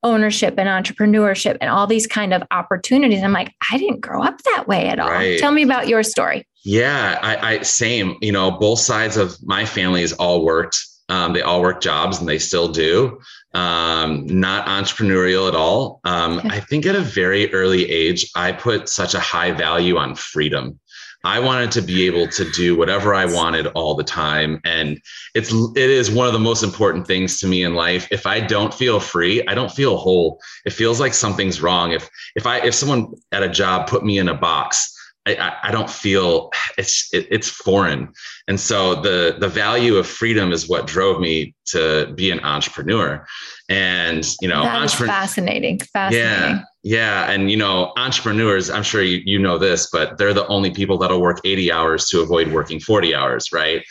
ownership 0.04 0.56
and 0.58 0.68
entrepreneurship 0.68 1.58
and 1.62 1.70
all 1.70 1.88
these 1.88 2.08
kind 2.08 2.34
of 2.34 2.44
opportunities. 2.52 3.22
I'm 3.22 3.34
like, 3.34 3.54
I 3.72 3.78
didn't 3.78 4.02
grow 4.02 4.24
up 4.24 4.42
that 4.44 4.68
way 4.68 4.88
at 4.88 5.00
all. 5.00 5.10
Right. 5.10 5.40
Tell 5.40 5.52
me 5.52 5.64
about 5.64 5.88
your 5.88 6.04
story. 6.04 6.46
Yeah, 6.64 7.20
I, 7.22 7.56
I, 7.56 7.62
same. 7.62 8.18
You 8.22 8.32
know, 8.32 8.52
both 8.52 8.80
sides 8.80 9.18
of 9.18 9.36
my 9.44 9.66
families 9.66 10.14
all 10.14 10.44
worked. 10.44 10.78
Um, 11.10 11.34
they 11.34 11.42
all 11.42 11.62
work 11.62 11.82
jobs 11.82 12.20
and 12.20 12.30
they 12.30 12.38
still 12.38 12.68
do. 12.68 13.20
Um, 13.56 14.28
not 14.28 14.68
entrepreneurial 14.68 15.48
at 15.48 15.56
all. 15.56 16.02
Um, 16.04 16.40
I 16.46 16.60
think 16.60 16.86
at 16.86 16.96
a 16.96 17.02
very 17.02 17.52
early 17.52 17.90
age, 17.90 18.30
I 18.36 18.52
put 18.52 18.90
such 18.90 19.16
a 19.16 19.20
high 19.20 19.52
value 19.52 19.98
on 19.98 20.14
freedom. 20.14 20.80
I 21.24 21.40
wanted 21.40 21.72
to 21.72 21.82
be 21.82 22.06
able 22.06 22.28
to 22.28 22.50
do 22.52 22.78
whatever 22.78 23.14
I 23.14 23.26
wanted 23.26 23.68
all 23.68 23.96
the 23.96 24.04
time. 24.04 24.62
And 24.64 25.02
it's 25.36 25.52
it 25.52 25.90
is 25.90 26.10
one 26.10 26.28
of 26.28 26.34
the 26.34 26.40
most 26.40 26.64
important 26.64 27.08
things 27.08 27.40
to 27.40 27.48
me 27.48 27.64
in 27.64 27.76
life. 27.76 28.08
If 28.12 28.26
I 28.26 28.40
don't 28.40 28.74
feel 28.74 29.00
free, 29.00 29.46
I 29.48 29.54
don't 29.54 29.72
feel 29.72 29.98
whole. 29.98 30.40
It 30.66 30.74
feels 30.74 31.00
like 31.00 31.14
something's 31.14 31.62
wrong. 31.62 31.92
If 31.92 32.10
if 32.36 32.46
I 32.46 32.60
if 32.60 32.74
someone 32.74 33.14
at 33.32 33.44
a 33.44 33.50
job 33.50 33.88
put 33.88 34.06
me 34.06 34.18
in 34.18 34.30
a 34.30 34.34
box, 34.34 34.96
I, 35.26 35.54
I 35.64 35.72
don't 35.72 35.90
feel 35.90 36.50
it's 36.78 37.14
it, 37.14 37.28
it's 37.30 37.50
foreign, 37.50 38.12
and 38.48 38.60
so 38.60 38.96
the 38.96 39.36
the 39.40 39.48
value 39.48 39.96
of 39.98 40.08
freedom 40.08 40.52
is 40.52 40.68
what 40.68 40.88
drove 40.88 41.20
me 41.20 41.54
to 41.68 42.12
be 42.16 42.32
an 42.32 42.40
entrepreneur, 42.40 43.26
and 43.70 44.26
you 44.42 44.48
know, 44.48 44.64
entrepre- 44.64 45.08
fascinating, 45.08 45.80
fascinating. 45.80 46.30
Yeah, 46.30 46.64
yeah, 46.84 47.32
and 47.32 47.52
you 47.52 47.58
know, 47.58 47.94
entrepreneurs, 47.98 48.70
I'm 48.70 48.84
sure 48.84 49.02
you, 49.02 49.22
you 49.26 49.40
know 49.40 49.58
this, 49.58 49.90
but 49.92 50.18
they're 50.18 50.34
the 50.34 50.48
only 50.48 50.72
people 50.72 50.98
that'll 50.98 51.22
work 51.22 51.42
80 51.44 51.72
hours 51.72 52.08
to 52.10 52.22
avoid 52.22 52.52
working 52.52 52.80
40 52.80 53.14
hours, 53.14 53.52
right? 53.52 53.84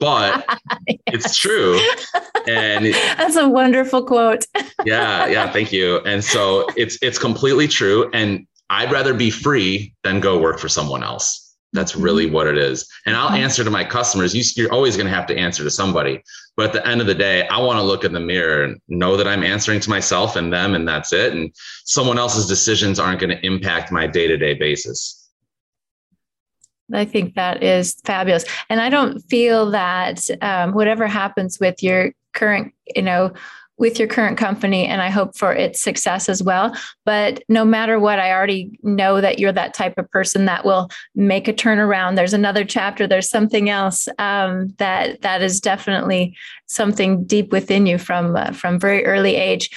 But 0.00 0.44
yes. 0.88 0.98
it's 1.06 1.36
true. 1.36 1.78
And 2.46 2.86
that's 3.16 3.36
a 3.36 3.48
wonderful 3.48 4.04
quote. 4.04 4.44
yeah, 4.84 5.26
yeah, 5.26 5.50
thank 5.52 5.72
you. 5.72 6.00
And 6.00 6.22
so 6.22 6.66
it's 6.76 6.98
it's 7.00 7.18
completely 7.18 7.68
true. 7.68 8.10
And 8.12 8.46
I'd 8.70 8.92
rather 8.92 9.14
be 9.14 9.30
free 9.30 9.94
than 10.02 10.20
go 10.20 10.38
work 10.38 10.58
for 10.58 10.68
someone 10.68 11.02
else. 11.02 11.56
That's 11.72 11.92
mm-hmm. 11.92 12.02
really 12.02 12.30
what 12.30 12.46
it 12.46 12.56
is. 12.56 12.88
And 13.04 13.16
I'll 13.16 13.30
answer 13.30 13.64
to 13.64 13.70
my 13.70 13.84
customers. 13.84 14.34
You, 14.34 14.66
are 14.66 14.72
always 14.72 14.96
going 14.96 15.08
to 15.08 15.14
have 15.14 15.26
to 15.26 15.36
answer 15.36 15.64
to 15.64 15.70
somebody. 15.70 16.22
But 16.56 16.66
at 16.66 16.72
the 16.72 16.86
end 16.86 17.00
of 17.00 17.06
the 17.06 17.14
day, 17.14 17.46
I 17.48 17.60
want 17.60 17.78
to 17.78 17.82
look 17.82 18.04
in 18.04 18.12
the 18.12 18.20
mirror 18.20 18.64
and 18.64 18.80
know 18.88 19.16
that 19.16 19.28
I'm 19.28 19.42
answering 19.42 19.80
to 19.80 19.90
myself 19.90 20.36
and 20.36 20.52
them, 20.52 20.74
and 20.74 20.86
that's 20.86 21.12
it. 21.12 21.32
And 21.32 21.52
someone 21.84 22.18
else's 22.18 22.46
decisions 22.46 22.98
aren't 22.98 23.20
going 23.20 23.36
to 23.36 23.44
impact 23.44 23.92
my 23.92 24.06
day 24.06 24.28
to 24.28 24.36
day 24.36 24.54
basis. 24.54 25.20
I 26.92 27.04
think 27.04 27.34
that 27.34 27.62
is 27.62 27.94
fabulous. 28.04 28.44
And 28.68 28.80
I 28.80 28.88
don't 28.88 29.18
feel 29.20 29.70
that 29.70 30.28
um, 30.42 30.72
whatever 30.74 31.06
happens 31.06 31.58
with 31.58 31.82
your 31.82 32.12
current, 32.34 32.72
you 32.94 33.02
know, 33.02 33.32
with 33.76 33.98
your 33.98 34.06
current 34.06 34.38
company 34.38 34.86
and 34.86 35.02
I 35.02 35.10
hope 35.10 35.36
for 35.36 35.52
its 35.52 35.80
success 35.80 36.28
as 36.28 36.42
well. 36.42 36.76
But 37.04 37.42
no 37.48 37.64
matter 37.64 37.98
what, 37.98 38.18
I 38.18 38.32
already 38.32 38.78
know 38.82 39.20
that 39.20 39.38
you're 39.38 39.52
that 39.52 39.74
type 39.74 39.94
of 39.98 40.10
person 40.10 40.44
that 40.44 40.64
will 40.64 40.88
make 41.14 41.48
a 41.48 41.52
turnaround. 41.52 42.16
There's 42.16 42.34
another 42.34 42.64
chapter. 42.64 43.06
There's 43.06 43.28
something 43.28 43.70
else 43.70 44.06
um, 44.18 44.68
that 44.78 45.22
that 45.22 45.42
is 45.42 45.60
definitely 45.60 46.36
something 46.66 47.24
deep 47.24 47.50
within 47.50 47.86
you 47.86 47.98
from 47.98 48.36
uh, 48.36 48.52
from 48.52 48.78
very 48.78 49.04
early 49.04 49.34
age. 49.34 49.70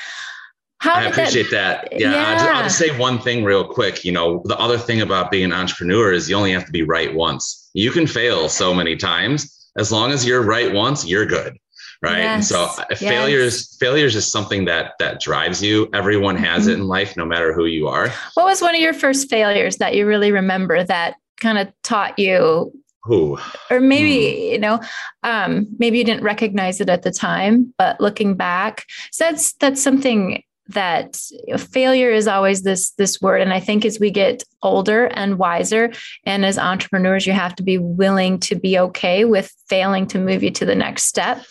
How 0.80 0.94
I 0.94 1.06
appreciate 1.06 1.50
that. 1.50 1.90
that. 1.90 2.00
Yeah, 2.00 2.12
yeah. 2.12 2.24
I'll, 2.24 2.36
just, 2.36 2.50
I'll, 2.50 2.64
just, 2.64 2.78
say 2.78 2.98
one 3.00 3.18
thing 3.18 3.44
real 3.44 3.64
quick. 3.64 4.06
You 4.06 4.12
know, 4.12 4.44
the 4.46 4.58
other 4.60 4.78
thing 4.78 5.02
about 5.02 5.32
being 5.32 5.46
an 5.46 5.54
entrepreneur 5.54 6.12
is 6.12 6.30
you 6.30 6.36
only 6.36 6.52
have 6.52 6.66
to 6.66 6.72
be 6.72 6.84
right 6.84 7.14
once. 7.16 7.72
You 7.74 7.92
can 7.92 8.06
fail 8.06 8.48
so 8.48 8.76
many 8.76 8.96
times. 8.96 9.54
As 9.76 9.92
long 9.92 10.12
as 10.12 10.26
you're 10.26 10.44
right 10.44 10.72
once, 10.72 11.06
you're 11.06 11.26
good. 11.26 11.58
Right. 12.02 12.20
Yes. 12.20 12.36
And 12.36 12.46
so 12.46 12.64
uh, 12.64 12.86
yes. 12.92 13.00
failures, 13.00 13.78
failures 13.78 14.16
is 14.16 14.32
something 14.32 14.66
that 14.66 14.94
that 15.00 15.20
drives 15.20 15.62
you. 15.62 15.90
Everyone 15.94 16.36
has 16.36 16.64
mm-hmm. 16.64 16.72
it 16.72 16.74
in 16.76 16.88
life, 16.88 17.18
no 17.18 17.26
matter 17.26 17.54
who 17.54 17.66
you 17.66 17.88
are. 17.88 18.10
What 18.36 18.46
was 18.46 18.62
one 18.62 18.76
of 18.76 18.82
your 18.82 18.94
first 18.94 19.30
failures 19.30 19.78
that 19.78 19.96
you 19.96 20.06
really 20.06 20.32
remember 20.32 20.84
that 20.84 21.16
kind 21.40 21.58
of 21.58 21.72
taught 21.84 22.18
you 22.20 22.72
who 23.08 23.38
or 23.72 23.80
maybe 23.80 24.10
mm. 24.10 24.52
you 24.52 24.60
know 24.60 24.80
um, 25.24 25.68
maybe 25.80 25.98
you 25.98 26.04
didn't 26.04 26.24
recognize 26.24 26.82
it 26.82 26.90
at 26.90 27.04
the 27.04 27.12
time 27.12 27.74
but 27.78 28.00
looking 28.00 28.36
back 28.36 28.86
so 29.12 29.24
that's 29.24 29.54
that's 29.54 29.82
something 29.82 30.44
that 30.70 31.18
failure 31.58 32.12
is 32.12 32.28
always 32.28 32.64
this 32.64 32.92
this 32.92 33.22
word 33.22 33.42
and 33.42 33.54
i 33.54 33.60
think 33.60 33.86
as 33.86 34.00
we 34.00 34.12
get 34.12 34.44
older 34.62 35.06
and 35.06 35.38
wiser 35.38 35.92
and 36.26 36.46
as 36.46 36.58
entrepreneurs 36.58 37.26
you 37.26 37.32
have 37.32 37.56
to 37.56 37.64
be 37.64 37.78
willing 37.78 38.38
to 38.38 38.56
be 38.56 38.78
okay 38.78 39.24
with 39.24 39.54
failing 39.70 40.06
to 40.06 40.20
move 40.20 40.44
you 40.44 40.52
to 40.52 40.66
the 40.66 40.76
next 40.76 41.06
step 41.06 41.42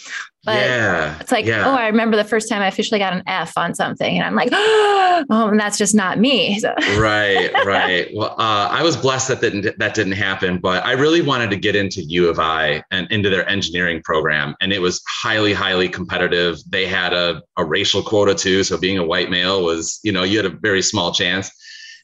but 0.46 0.54
yeah, 0.54 1.18
it's 1.20 1.32
like, 1.32 1.44
yeah. 1.44 1.68
oh, 1.68 1.74
I 1.74 1.88
remember 1.88 2.16
the 2.16 2.24
first 2.24 2.48
time 2.48 2.62
I 2.62 2.68
officially 2.68 3.00
got 3.00 3.12
an 3.12 3.22
F 3.26 3.58
on 3.58 3.74
something, 3.74 4.16
and 4.16 4.24
I'm 4.24 4.36
like, 4.36 4.48
oh, 4.52 5.24
and 5.28 5.58
that's 5.58 5.76
just 5.76 5.94
not 5.94 6.18
me. 6.18 6.60
So. 6.66 6.72
right, 6.98 7.50
right. 7.66 8.08
Well, 8.14 8.30
uh, 8.38 8.68
I 8.70 8.82
was 8.82 8.96
blessed 8.96 9.28
that 9.28 9.40
didn't 9.40 9.78
that 9.78 9.94
didn't 9.94 10.12
happen, 10.12 10.58
but 10.58 10.84
I 10.84 10.92
really 10.92 11.20
wanted 11.20 11.50
to 11.50 11.56
get 11.56 11.76
into 11.76 12.02
U 12.02 12.28
of 12.28 12.38
I 12.38 12.82
and 12.90 13.10
into 13.10 13.28
their 13.28 13.48
engineering 13.48 14.00
program, 14.02 14.54
and 14.60 14.72
it 14.72 14.80
was 14.80 15.02
highly, 15.06 15.52
highly 15.52 15.88
competitive. 15.88 16.58
They 16.68 16.86
had 16.86 17.12
a, 17.12 17.42
a 17.56 17.64
racial 17.64 18.02
quota 18.02 18.34
too, 18.34 18.64
so 18.64 18.78
being 18.78 18.98
a 18.98 19.04
white 19.04 19.30
male 19.30 19.64
was, 19.64 20.00
you 20.02 20.12
know, 20.12 20.22
you 20.22 20.38
had 20.38 20.46
a 20.46 20.56
very 20.56 20.82
small 20.82 21.12
chance 21.12 21.50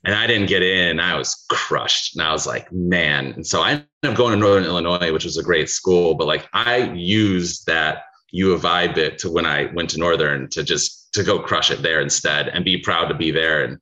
and 0.05 0.14
I 0.14 0.26
didn't 0.26 0.48
get 0.48 0.62
in. 0.62 0.98
I 0.98 1.16
was 1.16 1.44
crushed. 1.50 2.16
And 2.16 2.22
I 2.22 2.33
was 2.33 2.46
like, 2.46 2.70
man. 2.72 3.33
And 3.33 3.46
so 3.46 3.61
I 3.61 3.70
ended 3.72 3.87
up 4.05 4.16
going 4.16 4.33
to 4.33 4.38
Northern 4.38 4.64
Illinois, 4.64 5.12
which 5.12 5.24
was 5.24 5.37
a 5.37 5.42
great 5.42 5.68
school, 5.68 6.14
but 6.14 6.26
like 6.26 6.48
I 6.52 6.92
used 6.92 7.66
that 7.66 8.05
U 8.33 8.53
of 8.53 8.64
I 8.64 8.88
bit 8.88 9.18
to 9.18 9.31
when 9.31 9.47
I 9.47 9.66
went 9.73 9.90
to 9.90 9.99
Northern 9.99 10.49
to 10.51 10.62
just 10.62 11.12
to 11.12 11.23
go 11.23 11.38
crush 11.38 11.71
it 11.71 11.83
there 11.83 12.01
instead 12.01 12.49
and 12.49 12.64
be 12.64 12.79
proud 12.79 13.07
to 13.09 13.14
be 13.14 13.31
there. 13.31 13.64
And 13.64 13.79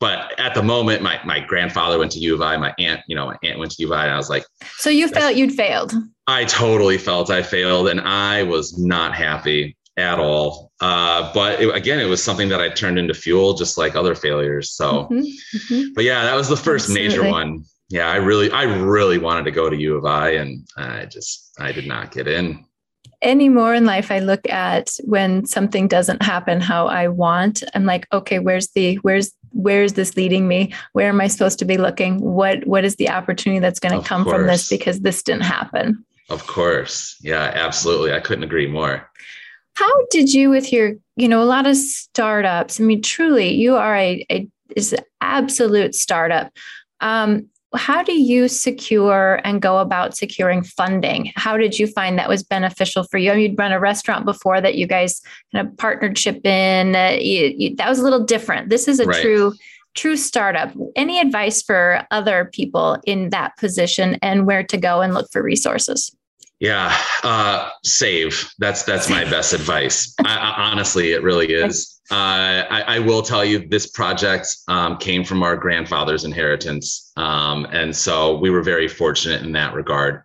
but 0.00 0.38
at 0.38 0.54
the 0.54 0.62
moment, 0.62 1.02
my 1.02 1.20
my 1.24 1.40
grandfather 1.40 1.98
went 1.98 2.12
to 2.12 2.18
U 2.18 2.34
of 2.34 2.40
I, 2.40 2.56
my 2.56 2.74
aunt, 2.78 3.02
you 3.06 3.14
know, 3.14 3.26
my 3.26 3.36
aunt 3.42 3.58
went 3.58 3.72
to 3.72 3.82
U 3.82 3.92
of 3.92 3.98
I, 3.98 4.04
and 4.04 4.14
I 4.14 4.16
was 4.16 4.30
like, 4.30 4.44
so 4.76 4.90
you 4.90 5.08
felt 5.08 5.36
you'd 5.36 5.52
failed. 5.52 5.92
I 6.26 6.44
totally 6.44 6.98
felt 6.98 7.30
I 7.30 7.42
failed, 7.42 7.88
and 7.88 8.00
I 8.00 8.42
was 8.42 8.78
not 8.78 9.14
happy 9.14 9.76
at 9.96 10.18
all. 10.18 10.72
Uh, 10.80 11.30
but 11.34 11.60
it, 11.60 11.74
again, 11.74 12.00
it 12.00 12.06
was 12.06 12.22
something 12.22 12.48
that 12.48 12.60
I 12.60 12.70
turned 12.70 12.98
into 12.98 13.12
fuel, 13.12 13.52
just 13.52 13.76
like 13.76 13.94
other 13.94 14.14
failures. 14.14 14.70
So, 14.70 15.04
mm-hmm, 15.04 15.18
mm-hmm. 15.18 15.92
but 15.94 16.04
yeah, 16.04 16.22
that 16.22 16.34
was 16.34 16.48
the 16.48 16.56
first 16.56 16.88
Absolutely. 16.88 17.08
major 17.08 17.30
one. 17.30 17.64
Yeah, 17.90 18.08
I 18.08 18.16
really, 18.16 18.50
I 18.52 18.62
really 18.62 19.18
wanted 19.18 19.44
to 19.44 19.50
go 19.50 19.68
to 19.68 19.76
U 19.76 19.96
of 19.96 20.06
I, 20.06 20.30
and 20.30 20.66
I 20.76 21.06
just, 21.06 21.50
I 21.58 21.72
did 21.72 21.86
not 21.86 22.12
get 22.12 22.28
in 22.28 22.64
anymore 23.22 23.74
in 23.74 23.84
life 23.84 24.10
i 24.10 24.18
look 24.18 24.48
at 24.48 24.90
when 25.04 25.44
something 25.46 25.88
doesn't 25.88 26.22
happen 26.22 26.60
how 26.60 26.86
i 26.86 27.08
want. 27.08 27.62
I'm 27.74 27.84
like 27.84 28.06
okay 28.12 28.38
where's 28.38 28.68
the 28.68 28.96
where's 28.96 29.32
where 29.52 29.82
is 29.82 29.94
this 29.94 30.16
leading 30.16 30.46
me? 30.46 30.72
Where 30.92 31.08
am 31.08 31.20
i 31.20 31.26
supposed 31.26 31.58
to 31.60 31.64
be 31.64 31.76
looking? 31.76 32.20
What 32.20 32.66
what 32.66 32.84
is 32.84 32.96
the 32.96 33.10
opportunity 33.10 33.60
that's 33.60 33.80
going 33.80 34.00
to 34.00 34.06
come 34.06 34.24
course. 34.24 34.36
from 34.36 34.46
this 34.46 34.68
because 34.68 35.00
this 35.00 35.22
didn't 35.22 35.42
happen? 35.42 36.04
Of 36.28 36.46
course. 36.46 37.16
Yeah 37.20 37.50
absolutely. 37.54 38.12
I 38.12 38.20
couldn't 38.20 38.44
agree 38.44 38.66
more. 38.66 39.08
How 39.74 40.06
did 40.10 40.32
you 40.32 40.50
with 40.50 40.72
your 40.72 40.94
you 41.16 41.28
know 41.28 41.42
a 41.42 41.44
lot 41.44 41.66
of 41.66 41.76
startups 41.76 42.80
i 42.80 42.84
mean 42.84 43.02
truly 43.02 43.52
you 43.52 43.76
are 43.76 43.96
a, 43.96 44.24
a 44.30 44.48
is 44.76 44.94
absolute 45.20 45.94
startup. 45.94 46.52
Um, 47.00 47.48
how 47.76 48.02
do 48.02 48.12
you 48.12 48.48
secure 48.48 49.40
and 49.44 49.62
go 49.62 49.78
about 49.78 50.16
securing 50.16 50.62
funding? 50.62 51.32
How 51.36 51.56
did 51.56 51.78
you 51.78 51.86
find 51.86 52.18
that 52.18 52.28
was 52.28 52.42
beneficial 52.42 53.04
for 53.04 53.18
you? 53.18 53.30
I 53.30 53.34
mean, 53.34 53.50
you'd 53.50 53.58
run 53.58 53.72
a 53.72 53.80
restaurant 53.80 54.24
before 54.24 54.60
that 54.60 54.74
you 54.74 54.86
guys 54.86 55.22
kind 55.52 55.66
of 55.66 55.76
partnership 55.76 56.44
in. 56.44 56.96
Uh, 56.96 57.16
you, 57.20 57.54
you, 57.56 57.76
that 57.76 57.88
was 57.88 57.98
a 57.98 58.02
little 58.02 58.24
different. 58.24 58.70
This 58.70 58.88
is 58.88 58.98
a 58.98 59.06
right. 59.06 59.22
true 59.22 59.52
true 59.94 60.16
startup. 60.16 60.72
Any 60.94 61.20
advice 61.20 61.62
for 61.62 62.06
other 62.10 62.50
people 62.52 62.98
in 63.06 63.30
that 63.30 63.56
position 63.56 64.16
and 64.22 64.46
where 64.46 64.62
to 64.62 64.76
go 64.76 65.00
and 65.00 65.14
look 65.14 65.30
for 65.32 65.42
resources? 65.42 66.14
Yeah, 66.60 66.94
uh, 67.24 67.70
save. 67.84 68.52
That's 68.58 68.84
that's 68.84 69.08
my 69.08 69.24
best 69.30 69.54
advice. 69.54 70.14
I, 70.24 70.36
I, 70.36 70.70
honestly, 70.70 71.12
it 71.12 71.22
really 71.22 71.52
is. 71.52 72.00
Uh, 72.10 72.66
I, 72.68 72.84
I, 72.86 72.98
will 72.98 73.22
tell 73.22 73.44
you, 73.44 73.68
this 73.68 73.86
project 73.92 74.48
um, 74.68 74.98
came 74.98 75.24
from 75.24 75.42
our 75.42 75.56
grandfather's 75.56 76.24
inheritance, 76.24 77.12
um, 77.16 77.66
and 77.70 77.94
so 77.96 78.36
we 78.38 78.50
were 78.50 78.62
very 78.62 78.88
fortunate 78.88 79.42
in 79.42 79.52
that 79.52 79.74
regard. 79.74 80.22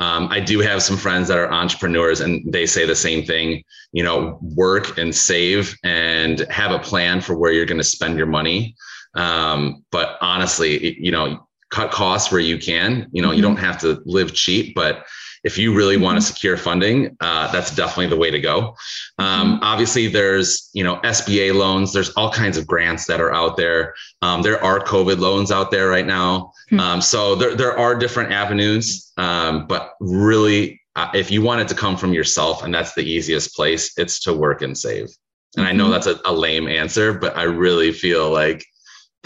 Um, 0.00 0.28
I 0.30 0.40
do 0.40 0.58
have 0.60 0.82
some 0.82 0.96
friends 0.96 1.26
that 1.28 1.38
are 1.38 1.50
entrepreneurs, 1.50 2.20
and 2.20 2.52
they 2.52 2.66
say 2.66 2.84
the 2.84 2.96
same 2.96 3.24
thing. 3.24 3.62
You 3.92 4.02
know, 4.02 4.38
work 4.42 4.98
and 4.98 5.14
save, 5.14 5.74
and 5.84 6.40
have 6.50 6.72
a 6.72 6.78
plan 6.80 7.22
for 7.22 7.34
where 7.36 7.52
you're 7.52 7.66
going 7.66 7.78
to 7.78 7.84
spend 7.84 8.18
your 8.18 8.26
money. 8.26 8.74
Um, 9.14 9.84
but 9.90 10.18
honestly, 10.20 10.98
you 11.00 11.12
know, 11.12 11.47
cut 11.70 11.90
costs 11.90 12.30
where 12.32 12.40
you 12.40 12.58
can. 12.58 13.08
You 13.12 13.22
know, 13.22 13.28
mm-hmm. 13.28 13.36
you 13.36 13.42
don't 13.42 13.56
have 13.56 13.78
to 13.80 14.02
live 14.04 14.34
cheap, 14.34 14.74
but 14.74 15.06
if 15.44 15.56
you 15.56 15.74
really 15.74 15.96
want 15.96 16.16
to 16.16 16.20
mm-hmm. 16.20 16.34
secure 16.34 16.56
funding, 16.56 17.16
uh, 17.20 17.50
that's 17.52 17.74
definitely 17.74 18.08
the 18.08 18.16
way 18.16 18.30
to 18.30 18.40
go. 18.40 18.76
Um, 19.18 19.54
mm-hmm. 19.54 19.64
obviously, 19.64 20.08
there's 20.08 20.70
you 20.72 20.84
know 20.84 20.96
SBA 20.96 21.54
loans. 21.54 21.92
There's 21.92 22.10
all 22.10 22.30
kinds 22.30 22.56
of 22.56 22.66
grants 22.66 23.06
that 23.06 23.20
are 23.20 23.32
out 23.32 23.56
there. 23.56 23.94
Um, 24.22 24.42
there 24.42 24.62
are 24.62 24.80
COVID 24.80 25.18
loans 25.18 25.50
out 25.50 25.70
there 25.70 25.88
right 25.88 26.06
now. 26.06 26.52
Mm-hmm. 26.70 26.80
Um, 26.80 27.00
so 27.00 27.34
there 27.34 27.54
there 27.54 27.78
are 27.78 27.94
different 27.94 28.32
avenues, 28.32 29.12
um, 29.16 29.66
but 29.66 29.94
really, 30.00 30.80
uh, 30.96 31.10
if 31.14 31.30
you 31.30 31.42
want 31.42 31.60
it 31.60 31.68
to 31.68 31.74
come 31.74 31.96
from 31.96 32.12
yourself, 32.12 32.62
and 32.64 32.74
that's 32.74 32.94
the 32.94 33.04
easiest 33.04 33.54
place, 33.54 33.96
it's 33.96 34.20
to 34.20 34.32
work 34.32 34.62
and 34.62 34.76
save. 34.76 35.08
And 35.56 35.66
I 35.66 35.72
know 35.72 35.84
mm-hmm. 35.84 35.92
that's 35.92 36.06
a, 36.06 36.20
a 36.24 36.32
lame 36.32 36.68
answer, 36.68 37.14
but 37.14 37.36
I 37.36 37.44
really 37.44 37.92
feel 37.92 38.30
like 38.30 38.64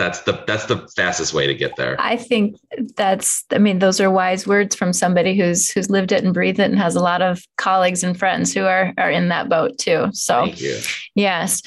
that's 0.03 0.23
the 0.23 0.43
that's 0.49 0.67
the 0.67 0.79
fastest 0.97 1.33
way 1.33 1.47
to 1.47 1.55
get 1.55 1.77
there. 1.77 1.95
I 2.01 2.17
think 2.17 2.57
that's 2.97 3.45
i 3.53 3.59
mean 3.59 3.79
those 3.79 4.01
are 4.01 4.11
wise 4.11 4.47
words 4.47 4.75
from 4.75 4.93
somebody 4.93 5.37
who's 5.37 5.71
who's 5.71 5.91
lived 5.91 6.11
it 6.11 6.25
and 6.25 6.35
breathed 6.35 6.59
it 6.59 6.71
and 6.71 6.79
has 6.79 6.97
a 6.97 7.01
lot 7.01 7.23
of 7.23 7.45
colleagues 7.57 8.03
and 8.03 8.19
friends 8.19 8.53
who 8.53 8.65
are 8.65 8.93
are 8.99 9.11
in 9.11 9.29
that 9.29 9.49
boat 9.49 9.79
too. 9.79 10.09
So 10.13 10.45
Thank 10.45 10.61
you. 10.61 10.79
yes. 11.15 11.63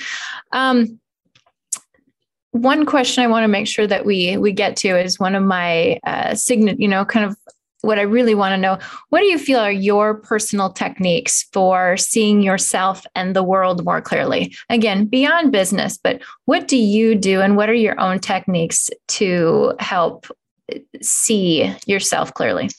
Um, 0.51 0.99
one 2.51 2.85
question 2.85 3.23
I 3.23 3.27
want 3.27 3.45
to 3.45 3.47
make 3.47 3.67
sure 3.67 3.87
that 3.87 4.05
we 4.05 4.35
we 4.37 4.51
get 4.51 4.75
to 4.77 4.99
is 4.99 5.17
one 5.19 5.35
of 5.35 5.43
my 5.43 5.99
uh, 6.05 6.35
signet, 6.35 6.79
you 6.79 6.89
know, 6.89 7.05
kind 7.05 7.25
of 7.25 7.37
what 7.85 7.99
I 7.99 8.01
really 8.01 8.35
want 8.35 8.53
to 8.53 8.57
know 8.57 8.77
what 9.09 9.19
do 9.19 9.25
you 9.25 9.37
feel 9.37 9.59
are 9.59 9.71
your 9.71 10.15
personal 10.15 10.71
techniques 10.71 11.47
for 11.53 11.95
seeing 11.97 12.41
yourself 12.41 13.05
and 13.15 13.35
the 13.35 13.43
world 13.43 13.85
more 13.85 14.01
clearly? 14.01 14.55
Again, 14.69 15.05
beyond 15.05 15.51
business, 15.51 15.97
but 15.97 16.21
what 16.45 16.67
do 16.67 16.77
you 16.77 17.15
do 17.15 17.41
and 17.41 17.55
what 17.55 17.69
are 17.69 17.73
your 17.73 17.99
own 17.99 18.19
techniques 18.19 18.89
to 19.07 19.73
help 19.79 20.27
eh, 20.71 20.79
see 21.01 21.73
yourself 21.85 22.33
clearly? 22.33 22.69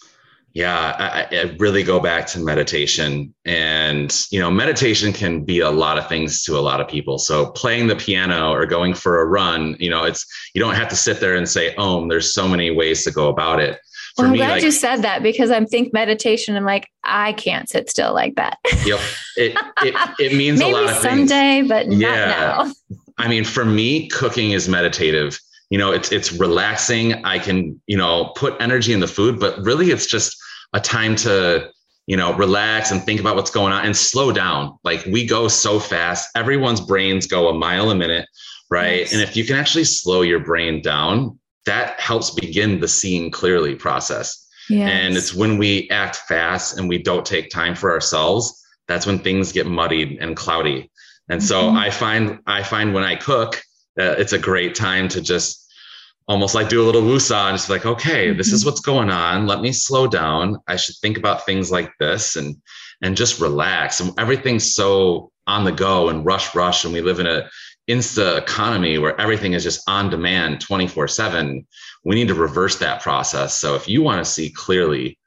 Yeah, 0.52 0.96
I, 0.98 1.36
I, 1.36 1.42
really 1.58 1.82
go 1.82 2.00
back 2.00 2.26
to 2.28 2.40
meditation. 2.40 3.34
And, 3.44 4.26
you 4.30 4.40
know, 4.40 4.50
meditation 4.50 5.12
can 5.12 5.44
be 5.44 5.60
a 5.60 5.70
lot 5.70 5.98
of 5.98 6.08
things 6.08 6.42
to 6.44 6.56
a 6.56 6.60
lot 6.60 6.80
of 6.80 6.88
people. 6.88 7.18
So 7.18 7.50
playing 7.50 7.88
the 7.88 7.96
piano 7.96 8.52
or 8.52 8.64
going 8.64 8.94
for 8.94 9.20
a 9.20 9.26
run, 9.26 9.76
you 9.78 9.90
know, 9.90 10.04
it's, 10.04 10.24
you 10.54 10.62
don't 10.62 10.74
have 10.74 10.88
to 10.88 10.96
sit 10.96 11.20
there 11.20 11.36
and 11.36 11.46
say, 11.46 11.74
oh, 11.76 12.08
there's 12.08 12.32
so 12.32 12.48
many 12.48 12.70
ways 12.70 13.04
to 13.04 13.10
go 13.10 13.28
about 13.28 13.60
it 13.60 13.78
well, 14.16 14.26
I'm 14.26 14.32
me, 14.32 14.38
glad 14.38 14.50
like, 14.52 14.62
you 14.62 14.70
said 14.70 15.02
that 15.02 15.22
because 15.22 15.50
I'm 15.50 15.66
think 15.66 15.92
meditation. 15.92 16.56
I'm 16.56 16.64
like, 16.64 16.88
I 17.04 17.32
can't 17.34 17.68
sit 17.68 17.90
still 17.90 18.14
like 18.14 18.36
that. 18.36 18.58
yep. 18.84 19.00
It, 19.36 19.56
it, 19.82 19.94
it 20.18 20.32
means 20.36 20.60
a 20.60 20.68
lot 20.68 20.84
of 20.84 20.90
someday, 20.96 21.60
things. 21.60 21.68
but 21.68 21.92
yeah. 21.92 22.26
now. 22.26 22.72
I 23.18 23.28
mean, 23.28 23.44
for 23.44 23.64
me, 23.64 24.08
cooking 24.08 24.52
is 24.52 24.68
meditative. 24.68 25.38
You 25.70 25.78
know, 25.78 25.92
it's 25.92 26.12
it's 26.12 26.32
relaxing. 26.32 27.24
I 27.24 27.38
can, 27.38 27.80
you 27.86 27.96
know, 27.96 28.32
put 28.36 28.54
energy 28.60 28.92
in 28.92 29.00
the 29.00 29.08
food, 29.08 29.40
but 29.40 29.58
really 29.58 29.90
it's 29.90 30.06
just 30.06 30.36
a 30.72 30.80
time 30.80 31.16
to, 31.16 31.70
you 32.06 32.16
know, 32.16 32.34
relax 32.34 32.90
and 32.90 33.02
think 33.02 33.20
about 33.20 33.36
what's 33.36 33.50
going 33.50 33.72
on 33.72 33.84
and 33.84 33.96
slow 33.96 34.32
down. 34.32 34.78
Like 34.84 35.04
we 35.06 35.26
go 35.26 35.48
so 35.48 35.80
fast. 35.80 36.30
Everyone's 36.36 36.80
brains 36.80 37.26
go 37.26 37.48
a 37.48 37.54
mile 37.54 37.90
a 37.90 37.94
minute, 37.94 38.28
right? 38.70 39.10
And 39.12 39.20
if 39.20 39.36
you 39.36 39.44
can 39.44 39.56
actually 39.56 39.84
slow 39.84 40.22
your 40.22 40.40
brain 40.40 40.82
down, 40.82 41.38
that 41.66 42.00
helps 42.00 42.30
begin 42.30 42.80
the 42.80 42.88
seeing 42.88 43.30
clearly 43.30 43.74
process. 43.74 44.48
Yes. 44.68 44.90
And 44.90 45.16
it's 45.16 45.34
when 45.34 45.58
we 45.58 45.88
act 45.90 46.16
fast 46.28 46.78
and 46.78 46.88
we 46.88 46.98
don't 46.98 47.26
take 47.26 47.50
time 47.50 47.74
for 47.74 47.92
ourselves, 47.92 48.64
that's 48.88 49.06
when 49.06 49.18
things 49.18 49.52
get 49.52 49.66
muddied 49.66 50.18
and 50.20 50.36
cloudy. 50.36 50.90
And 51.28 51.40
mm-hmm. 51.40 51.46
so 51.46 51.70
I 51.70 51.90
find 51.90 52.40
I 52.46 52.62
find 52.62 52.94
when 52.94 53.04
I 53.04 53.16
cook, 53.16 53.62
uh, 53.98 54.14
it's 54.18 54.32
a 54.32 54.38
great 54.38 54.74
time 54.74 55.08
to 55.08 55.20
just 55.20 55.62
almost 56.28 56.54
like 56.54 56.68
do 56.68 56.82
a 56.82 56.86
little 56.86 57.02
woosah 57.02 57.48
and 57.48 57.56
just 57.56 57.70
like, 57.70 57.86
okay, 57.86 58.28
mm-hmm. 58.28 58.38
this 58.38 58.52
is 58.52 58.60
mm-hmm. 58.60 58.70
what's 58.70 58.80
going 58.80 59.10
on. 59.10 59.46
Let 59.46 59.60
me 59.60 59.72
slow 59.72 60.06
down. 60.06 60.58
I 60.66 60.76
should 60.76 60.96
think 60.96 61.18
about 61.18 61.46
things 61.46 61.70
like 61.70 61.92
this 61.98 62.36
and 62.36 62.56
and 63.02 63.16
just 63.16 63.40
relax. 63.40 64.00
And 64.00 64.18
everything's 64.18 64.74
so 64.74 65.30
on 65.46 65.64
the 65.64 65.72
go 65.72 66.08
and 66.08 66.24
rush, 66.24 66.54
rush. 66.54 66.84
And 66.84 66.92
we 66.92 67.00
live 67.00 67.20
in 67.20 67.26
a 67.26 67.48
insta 67.88 68.38
economy 68.38 68.98
where 68.98 69.18
everything 69.20 69.52
is 69.52 69.62
just 69.62 69.88
on 69.88 70.10
demand 70.10 70.60
24 70.60 71.08
7 71.08 71.66
we 72.04 72.14
need 72.14 72.28
to 72.28 72.34
reverse 72.34 72.76
that 72.78 73.00
process 73.00 73.56
so 73.56 73.74
if 73.74 73.88
you 73.88 74.02
want 74.02 74.24
to 74.24 74.30
see 74.30 74.50
clearly 74.50 75.18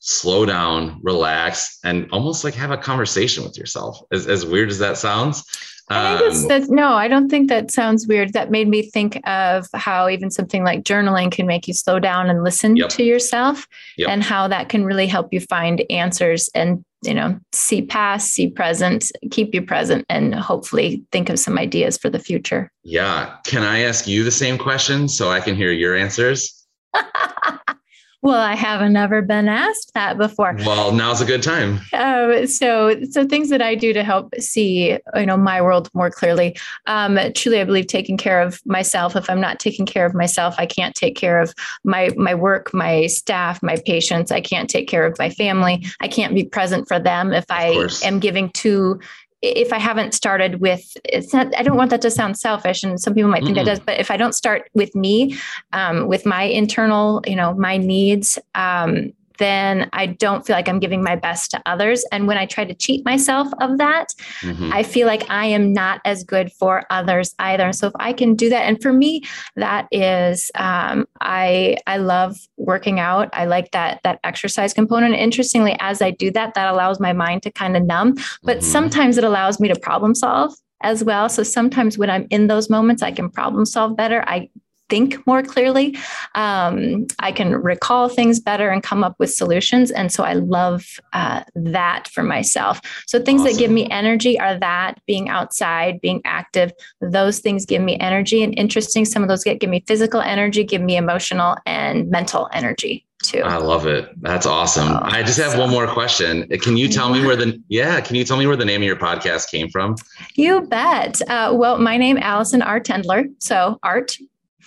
slow 0.00 0.44
down 0.44 1.00
relax 1.02 1.78
and 1.84 2.08
almost 2.10 2.44
like 2.44 2.54
have 2.54 2.70
a 2.70 2.76
conversation 2.76 3.44
with 3.44 3.56
yourself 3.56 3.98
as, 4.12 4.26
as 4.26 4.44
weird 4.44 4.68
as 4.68 4.78
that 4.78 4.96
sounds 4.96 5.44
I 5.88 6.18
think 6.18 6.34
um, 6.34 6.48
that's, 6.48 6.68
no, 6.70 6.94
I 6.94 7.08
don't 7.08 7.28
think 7.28 7.48
that 7.48 7.70
sounds 7.70 8.06
weird. 8.06 8.32
That 8.32 8.50
made 8.50 8.68
me 8.68 8.82
think 8.82 9.20
of 9.26 9.66
how 9.74 10.08
even 10.08 10.30
something 10.30 10.64
like 10.64 10.84
journaling 10.84 11.30
can 11.30 11.46
make 11.46 11.68
you 11.68 11.74
slow 11.74 11.98
down 11.98 12.30
and 12.30 12.44
listen 12.44 12.76
yep. 12.76 12.88
to 12.90 13.02
yourself 13.02 13.66
yep. 13.96 14.08
and 14.08 14.22
how 14.22 14.48
that 14.48 14.68
can 14.68 14.84
really 14.84 15.06
help 15.06 15.32
you 15.32 15.40
find 15.40 15.84
answers 15.90 16.48
and, 16.54 16.84
you 17.02 17.14
know, 17.14 17.38
see 17.52 17.82
past, 17.82 18.30
see 18.30 18.48
present, 18.48 19.10
keep 19.30 19.54
you 19.54 19.62
present, 19.62 20.04
and 20.08 20.34
hopefully 20.34 21.04
think 21.12 21.28
of 21.28 21.38
some 21.38 21.58
ideas 21.58 21.98
for 21.98 22.08
the 22.08 22.18
future. 22.18 22.70
Yeah. 22.84 23.36
Can 23.44 23.62
I 23.62 23.80
ask 23.80 24.06
you 24.06 24.24
the 24.24 24.30
same 24.30 24.56
question 24.56 25.08
so 25.08 25.30
I 25.30 25.40
can 25.40 25.56
hear 25.56 25.72
your 25.72 25.96
answers? 25.96 26.66
Well, 28.22 28.40
I 28.40 28.54
haven't 28.54 28.96
ever 28.96 29.20
been 29.20 29.48
asked 29.48 29.94
that 29.94 30.16
before. 30.16 30.56
Well, 30.64 30.92
now's 30.92 31.20
a 31.20 31.24
good 31.24 31.42
time. 31.42 31.80
Um, 31.92 32.46
so, 32.46 33.02
so 33.10 33.26
things 33.26 33.48
that 33.48 33.60
I 33.60 33.74
do 33.74 33.92
to 33.92 34.04
help 34.04 34.32
see, 34.38 34.96
you 35.14 35.26
know, 35.26 35.36
my 35.36 35.60
world 35.60 35.90
more 35.92 36.08
clearly. 36.08 36.56
Um, 36.86 37.18
truly, 37.34 37.60
I 37.60 37.64
believe 37.64 37.88
taking 37.88 38.16
care 38.16 38.40
of 38.40 38.64
myself. 38.64 39.16
If 39.16 39.28
I'm 39.28 39.40
not 39.40 39.58
taking 39.58 39.86
care 39.86 40.06
of 40.06 40.14
myself, 40.14 40.54
I 40.56 40.66
can't 40.66 40.94
take 40.94 41.16
care 41.16 41.40
of 41.40 41.52
my 41.82 42.10
my 42.16 42.34
work, 42.34 42.72
my 42.72 43.06
staff, 43.06 43.60
my 43.60 43.76
patients. 43.84 44.30
I 44.30 44.40
can't 44.40 44.70
take 44.70 44.86
care 44.86 45.04
of 45.04 45.18
my 45.18 45.28
family. 45.28 45.84
I 46.00 46.06
can't 46.06 46.34
be 46.34 46.44
present 46.44 46.86
for 46.86 47.00
them 47.00 47.32
if 47.32 47.46
I 47.50 47.88
am 48.04 48.20
giving 48.20 48.50
too 48.50 49.00
if 49.42 49.72
I 49.72 49.78
haven't 49.78 50.14
started 50.14 50.60
with, 50.60 50.96
it's 51.04 51.32
not, 51.32 51.54
I 51.58 51.62
don't 51.62 51.76
want 51.76 51.90
that 51.90 52.00
to 52.02 52.10
sound 52.10 52.38
selfish 52.38 52.84
and 52.84 53.00
some 53.00 53.12
people 53.12 53.30
might 53.30 53.42
think 53.42 53.56
mm-hmm. 53.56 53.66
that 53.66 53.76
does, 53.76 53.80
but 53.80 53.98
if 53.98 54.10
I 54.10 54.16
don't 54.16 54.34
start 54.34 54.70
with 54.72 54.94
me, 54.94 55.36
um, 55.72 56.06
with 56.06 56.24
my 56.24 56.44
internal, 56.44 57.22
you 57.26 57.34
know, 57.34 57.52
my 57.54 57.76
needs, 57.76 58.38
um, 58.54 59.12
then 59.42 59.88
I 59.92 60.06
don't 60.06 60.46
feel 60.46 60.54
like 60.54 60.68
I'm 60.68 60.78
giving 60.78 61.02
my 61.02 61.16
best 61.16 61.50
to 61.50 61.62
others. 61.66 62.04
And 62.12 62.26
when 62.26 62.38
I 62.38 62.46
try 62.46 62.64
to 62.64 62.74
cheat 62.74 63.04
myself 63.04 63.48
of 63.60 63.78
that, 63.78 64.08
mm-hmm. 64.40 64.72
I 64.72 64.82
feel 64.82 65.06
like 65.06 65.28
I 65.30 65.46
am 65.46 65.72
not 65.72 66.00
as 66.04 66.24
good 66.24 66.52
for 66.52 66.84
others 66.90 67.34
either. 67.38 67.72
So 67.72 67.88
if 67.88 67.92
I 67.96 68.12
can 68.12 68.34
do 68.34 68.48
that, 68.50 68.62
and 68.62 68.80
for 68.80 68.92
me, 68.92 69.22
that 69.56 69.88
is 69.90 70.50
um, 70.54 71.06
I 71.20 71.76
I 71.86 71.96
love 71.98 72.36
working 72.56 73.00
out. 73.00 73.28
I 73.32 73.46
like 73.46 73.70
that 73.72 74.00
that 74.04 74.20
exercise 74.24 74.72
component. 74.72 75.14
Interestingly, 75.14 75.76
as 75.80 76.00
I 76.00 76.10
do 76.12 76.30
that, 76.30 76.54
that 76.54 76.72
allows 76.72 77.00
my 77.00 77.12
mind 77.12 77.42
to 77.42 77.50
kind 77.50 77.76
of 77.76 77.82
numb. 77.82 78.14
But 78.42 78.58
mm-hmm. 78.58 78.66
sometimes 78.66 79.18
it 79.18 79.24
allows 79.24 79.60
me 79.60 79.68
to 79.68 79.78
problem 79.78 80.14
solve 80.14 80.54
as 80.82 81.04
well. 81.04 81.28
So 81.28 81.42
sometimes 81.42 81.96
when 81.96 82.10
I'm 82.10 82.26
in 82.30 82.48
those 82.48 82.68
moments, 82.68 83.02
I 83.02 83.12
can 83.12 83.30
problem 83.30 83.64
solve 83.64 83.96
better. 83.96 84.24
I 84.26 84.50
think 84.92 85.26
more 85.26 85.42
clearly. 85.42 85.96
Um, 86.34 87.06
I 87.18 87.32
can 87.32 87.56
recall 87.56 88.10
things 88.10 88.38
better 88.38 88.68
and 88.68 88.82
come 88.82 89.02
up 89.02 89.14
with 89.18 89.32
solutions. 89.32 89.90
And 89.90 90.12
so 90.12 90.22
I 90.22 90.34
love 90.34 90.84
uh, 91.14 91.44
that 91.54 92.08
for 92.08 92.22
myself. 92.22 92.78
So 93.06 93.18
things 93.18 93.40
awesome. 93.40 93.54
that 93.54 93.58
give 93.58 93.70
me 93.70 93.88
energy 93.88 94.38
are 94.38 94.58
that 94.58 95.00
being 95.06 95.30
outside, 95.30 95.98
being 96.02 96.20
active. 96.26 96.72
Those 97.00 97.38
things 97.38 97.64
give 97.64 97.80
me 97.80 97.98
energy. 98.00 98.42
And 98.42 98.52
interesting, 98.58 99.06
some 99.06 99.22
of 99.22 99.30
those 99.30 99.42
get 99.42 99.60
give 99.60 99.70
me 99.70 99.82
physical 99.86 100.20
energy, 100.20 100.62
give 100.62 100.82
me 100.82 100.98
emotional 100.98 101.56
and 101.64 102.10
mental 102.10 102.50
energy. 102.52 103.06
Too. 103.22 103.42
I 103.42 103.58
love 103.58 103.86
it. 103.86 104.10
That's 104.20 104.46
awesome. 104.46 104.88
Oh, 104.88 104.98
I 105.00 105.22
just 105.22 105.38
have 105.38 105.52
so. 105.52 105.60
one 105.60 105.70
more 105.70 105.86
question. 105.86 106.48
Can 106.58 106.76
you 106.76 106.88
tell 106.88 107.08
me 107.08 107.24
where 107.24 107.36
the 107.36 107.62
yeah? 107.68 108.00
Can 108.00 108.16
you 108.16 108.24
tell 108.24 108.36
me 108.36 108.48
where 108.48 108.56
the 108.56 108.64
name 108.64 108.82
of 108.82 108.86
your 108.86 108.96
podcast 108.96 109.48
came 109.48 109.68
from? 109.70 109.94
You 110.34 110.62
bet. 110.62 111.22
Uh, 111.30 111.52
well, 111.54 111.78
my 111.78 111.96
name 111.96 112.18
Alison 112.18 112.62
R. 112.62 112.80
Tendler. 112.80 113.32
So 113.38 113.78
Art 113.84 114.16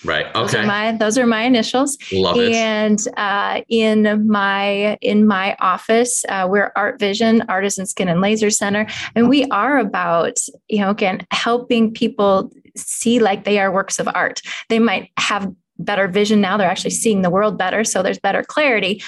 Right. 0.03 0.25
Okay. 0.27 0.39
Those 0.41 0.55
are 0.55 0.65
my, 0.65 0.91
those 0.97 1.17
are 1.17 1.25
my 1.25 1.43
initials. 1.43 1.97
Love 2.12 2.38
it. 2.38 2.53
And 2.53 2.99
uh, 3.17 3.62
in 3.69 4.27
my 4.27 4.97
in 5.01 5.25
my 5.25 5.55
office, 5.60 6.25
uh, 6.29 6.47
we're 6.49 6.71
Art 6.75 6.99
Vision 6.99 7.43
Artisan 7.47 7.86
Skin 7.86 8.08
and 8.08 8.21
Laser 8.21 8.49
Center, 8.49 8.88
and 9.15 9.29
we 9.29 9.45
are 9.45 9.77
about 9.77 10.38
you 10.67 10.79
know 10.79 10.89
again 10.89 11.25
helping 11.31 11.93
people 11.93 12.51
see 12.75 13.19
like 13.19 13.45
they 13.45 13.60
are 13.60 13.71
works 13.71 13.99
of 13.99 14.10
art. 14.13 14.41
They 14.69 14.79
might 14.79 15.12
have 15.17 15.51
better 15.79 16.08
vision 16.08 16.41
now; 16.41 16.58
they're 16.58 16.69
actually 16.69 16.91
seeing 16.91 17.21
the 17.21 17.29
world 17.29 17.58
better, 17.58 17.84
so 17.84 18.03
there's 18.03 18.19
better 18.19 18.43
clarity. 18.43 19.01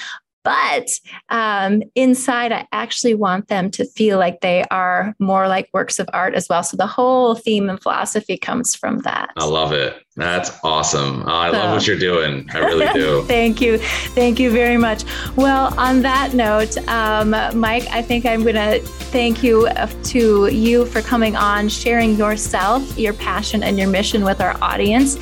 But 0.43 0.87
um, 1.27 1.83
inside, 1.93 2.53
I 2.53 2.65
actually 2.71 3.15
want 3.15 3.49
them 3.49 3.69
to 3.71 3.83
feel 3.83 4.17
like 4.17 4.39
they 4.39 4.63
are 4.71 5.13
more 5.19 5.49
like 5.49 5.69
works 5.73 5.99
of 5.99 6.09
art 6.13 6.35
as 6.35 6.47
well. 6.49 6.63
So 6.63 6.77
the 6.77 6.87
whole 6.87 7.35
theme 7.35 7.69
and 7.69 7.81
philosophy 7.81 8.37
comes 8.37 8.73
from 8.73 8.99
that. 8.99 9.31
I 9.35 9.43
love 9.43 9.73
it. 9.73 10.01
That's 10.17 10.49
awesome. 10.63 11.21
Oh, 11.27 11.31
I 11.31 11.51
so. 11.51 11.57
love 11.57 11.71
what 11.75 11.85
you're 11.85 11.99
doing. 11.99 12.49
I 12.51 12.57
really 12.57 12.91
do. 12.91 13.21
Thank 13.27 13.61
you. 13.61 13.77
Thank 13.77 14.39
you 14.39 14.49
very 14.49 14.75
much. 14.75 15.03
Well, 15.35 15.71
on 15.79 16.01
that 16.01 16.33
note, 16.33 16.75
um, 16.87 17.29
Mike, 17.29 17.85
I 17.91 18.01
think 18.01 18.25
I'm 18.25 18.41
going 18.41 18.55
to 18.55 18.79
thank 18.79 19.43
you 19.43 19.67
uh, 19.67 19.87
to 20.05 20.47
you 20.47 20.87
for 20.87 21.03
coming 21.03 21.35
on, 21.35 21.69
sharing 21.69 22.15
yourself, 22.15 22.97
your 22.97 23.13
passion, 23.13 23.61
and 23.61 23.77
your 23.77 23.87
mission 23.87 24.23
with 24.23 24.41
our 24.41 24.57
audience, 24.61 25.17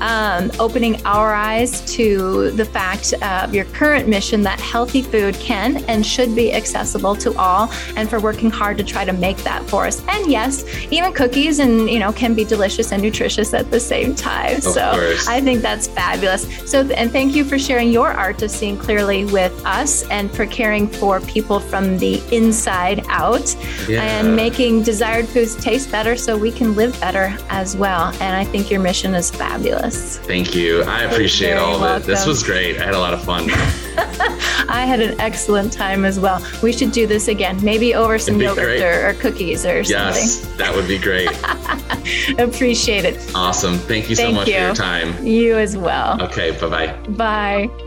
um, 0.00 0.50
opening 0.58 1.00
our 1.06 1.32
eyes 1.32 1.80
to 1.94 2.50
the 2.50 2.64
fact 2.64 3.14
of 3.22 3.54
your 3.54 3.66
current 3.66 4.08
mission 4.08 4.42
that 4.42 4.58
healthy 4.58 5.00
food 5.00 5.36
can 5.36 5.84
and 5.84 6.04
should 6.04 6.34
be 6.34 6.52
accessible 6.52 7.14
to 7.14 7.32
all, 7.38 7.70
and 7.94 8.10
for 8.10 8.18
working 8.18 8.50
hard 8.50 8.76
to 8.78 8.84
try 8.84 9.04
to 9.04 9.12
make 9.12 9.36
that 9.38 9.62
for 9.70 9.86
us. 9.86 10.04
And 10.08 10.28
yes, 10.28 10.64
even 10.90 11.12
cookies 11.12 11.60
and 11.60 11.88
you 11.88 12.00
know 12.00 12.12
can 12.12 12.34
be 12.34 12.44
delicious 12.44 12.90
and 12.90 13.00
nutritious 13.00 13.54
at 13.54 13.70
the 13.70 13.78
same 13.78 14.12
time 14.16 14.39
lives. 14.40 14.66
Of 14.66 14.72
so 14.72 14.90
course. 14.92 15.26
I 15.28 15.40
think 15.40 15.62
that's 15.62 15.86
fabulous. 15.86 16.42
So, 16.70 16.86
and 16.90 17.10
thank 17.10 17.34
you 17.34 17.44
for 17.44 17.58
sharing 17.58 17.90
your 17.90 18.08
art 18.08 18.42
of 18.42 18.50
seeing 18.50 18.76
clearly 18.76 19.24
with 19.24 19.54
us 19.64 20.08
and 20.08 20.30
for 20.30 20.46
caring 20.46 20.88
for 20.88 21.20
people 21.20 21.60
from 21.60 21.98
the 21.98 22.22
inside 22.34 23.04
out 23.08 23.54
yeah. 23.88 24.02
and 24.02 24.34
making 24.34 24.82
desired 24.82 25.26
foods 25.28 25.56
taste 25.56 25.90
better 25.90 26.16
so 26.16 26.36
we 26.36 26.52
can 26.52 26.74
live 26.74 26.98
better 27.00 27.36
as 27.48 27.76
well. 27.76 28.08
And 28.20 28.36
I 28.36 28.44
think 28.44 28.70
your 28.70 28.80
mission 28.80 29.14
is 29.14 29.30
fabulous. 29.30 30.18
Thank 30.18 30.54
you. 30.54 30.82
I 30.82 31.02
appreciate 31.02 31.56
all 31.56 31.76
of 31.76 31.80
welcome. 31.80 32.02
it. 32.02 32.06
This 32.06 32.26
was 32.26 32.42
great. 32.42 32.78
I 32.78 32.84
had 32.84 32.94
a 32.94 32.98
lot 32.98 33.14
of 33.14 33.22
fun. 33.24 33.50
I 34.68 34.84
had 34.86 35.00
an 35.00 35.20
excellent 35.20 35.72
time 35.72 36.04
as 36.04 36.18
well. 36.18 36.44
We 36.62 36.72
should 36.72 36.92
do 36.92 37.06
this 37.06 37.28
again, 37.28 37.62
maybe 37.64 37.94
over 37.94 38.18
some 38.18 38.40
yogurt 38.40 38.80
or, 38.80 39.08
or, 39.08 39.14
cookies 39.14 39.64
or 39.64 39.80
yes, 39.80 39.90
something. 39.90 40.50
Yes, 40.50 40.56
that 40.58 40.74
would 40.74 40.88
be 40.88 40.98
great. 40.98 41.28
Appreciate 42.38 43.04
it. 43.04 43.34
Awesome. 43.34 43.78
Thank 43.78 44.08
you 44.08 44.16
so 44.16 44.24
Thank 44.24 44.36
much 44.36 44.48
you. 44.48 44.54
for 44.54 44.60
your 44.60 44.74
time. 44.74 45.26
You 45.26 45.56
as 45.56 45.76
well. 45.76 46.20
Okay, 46.22 46.52
bye-bye. 46.52 46.96
Bye. 47.10 47.86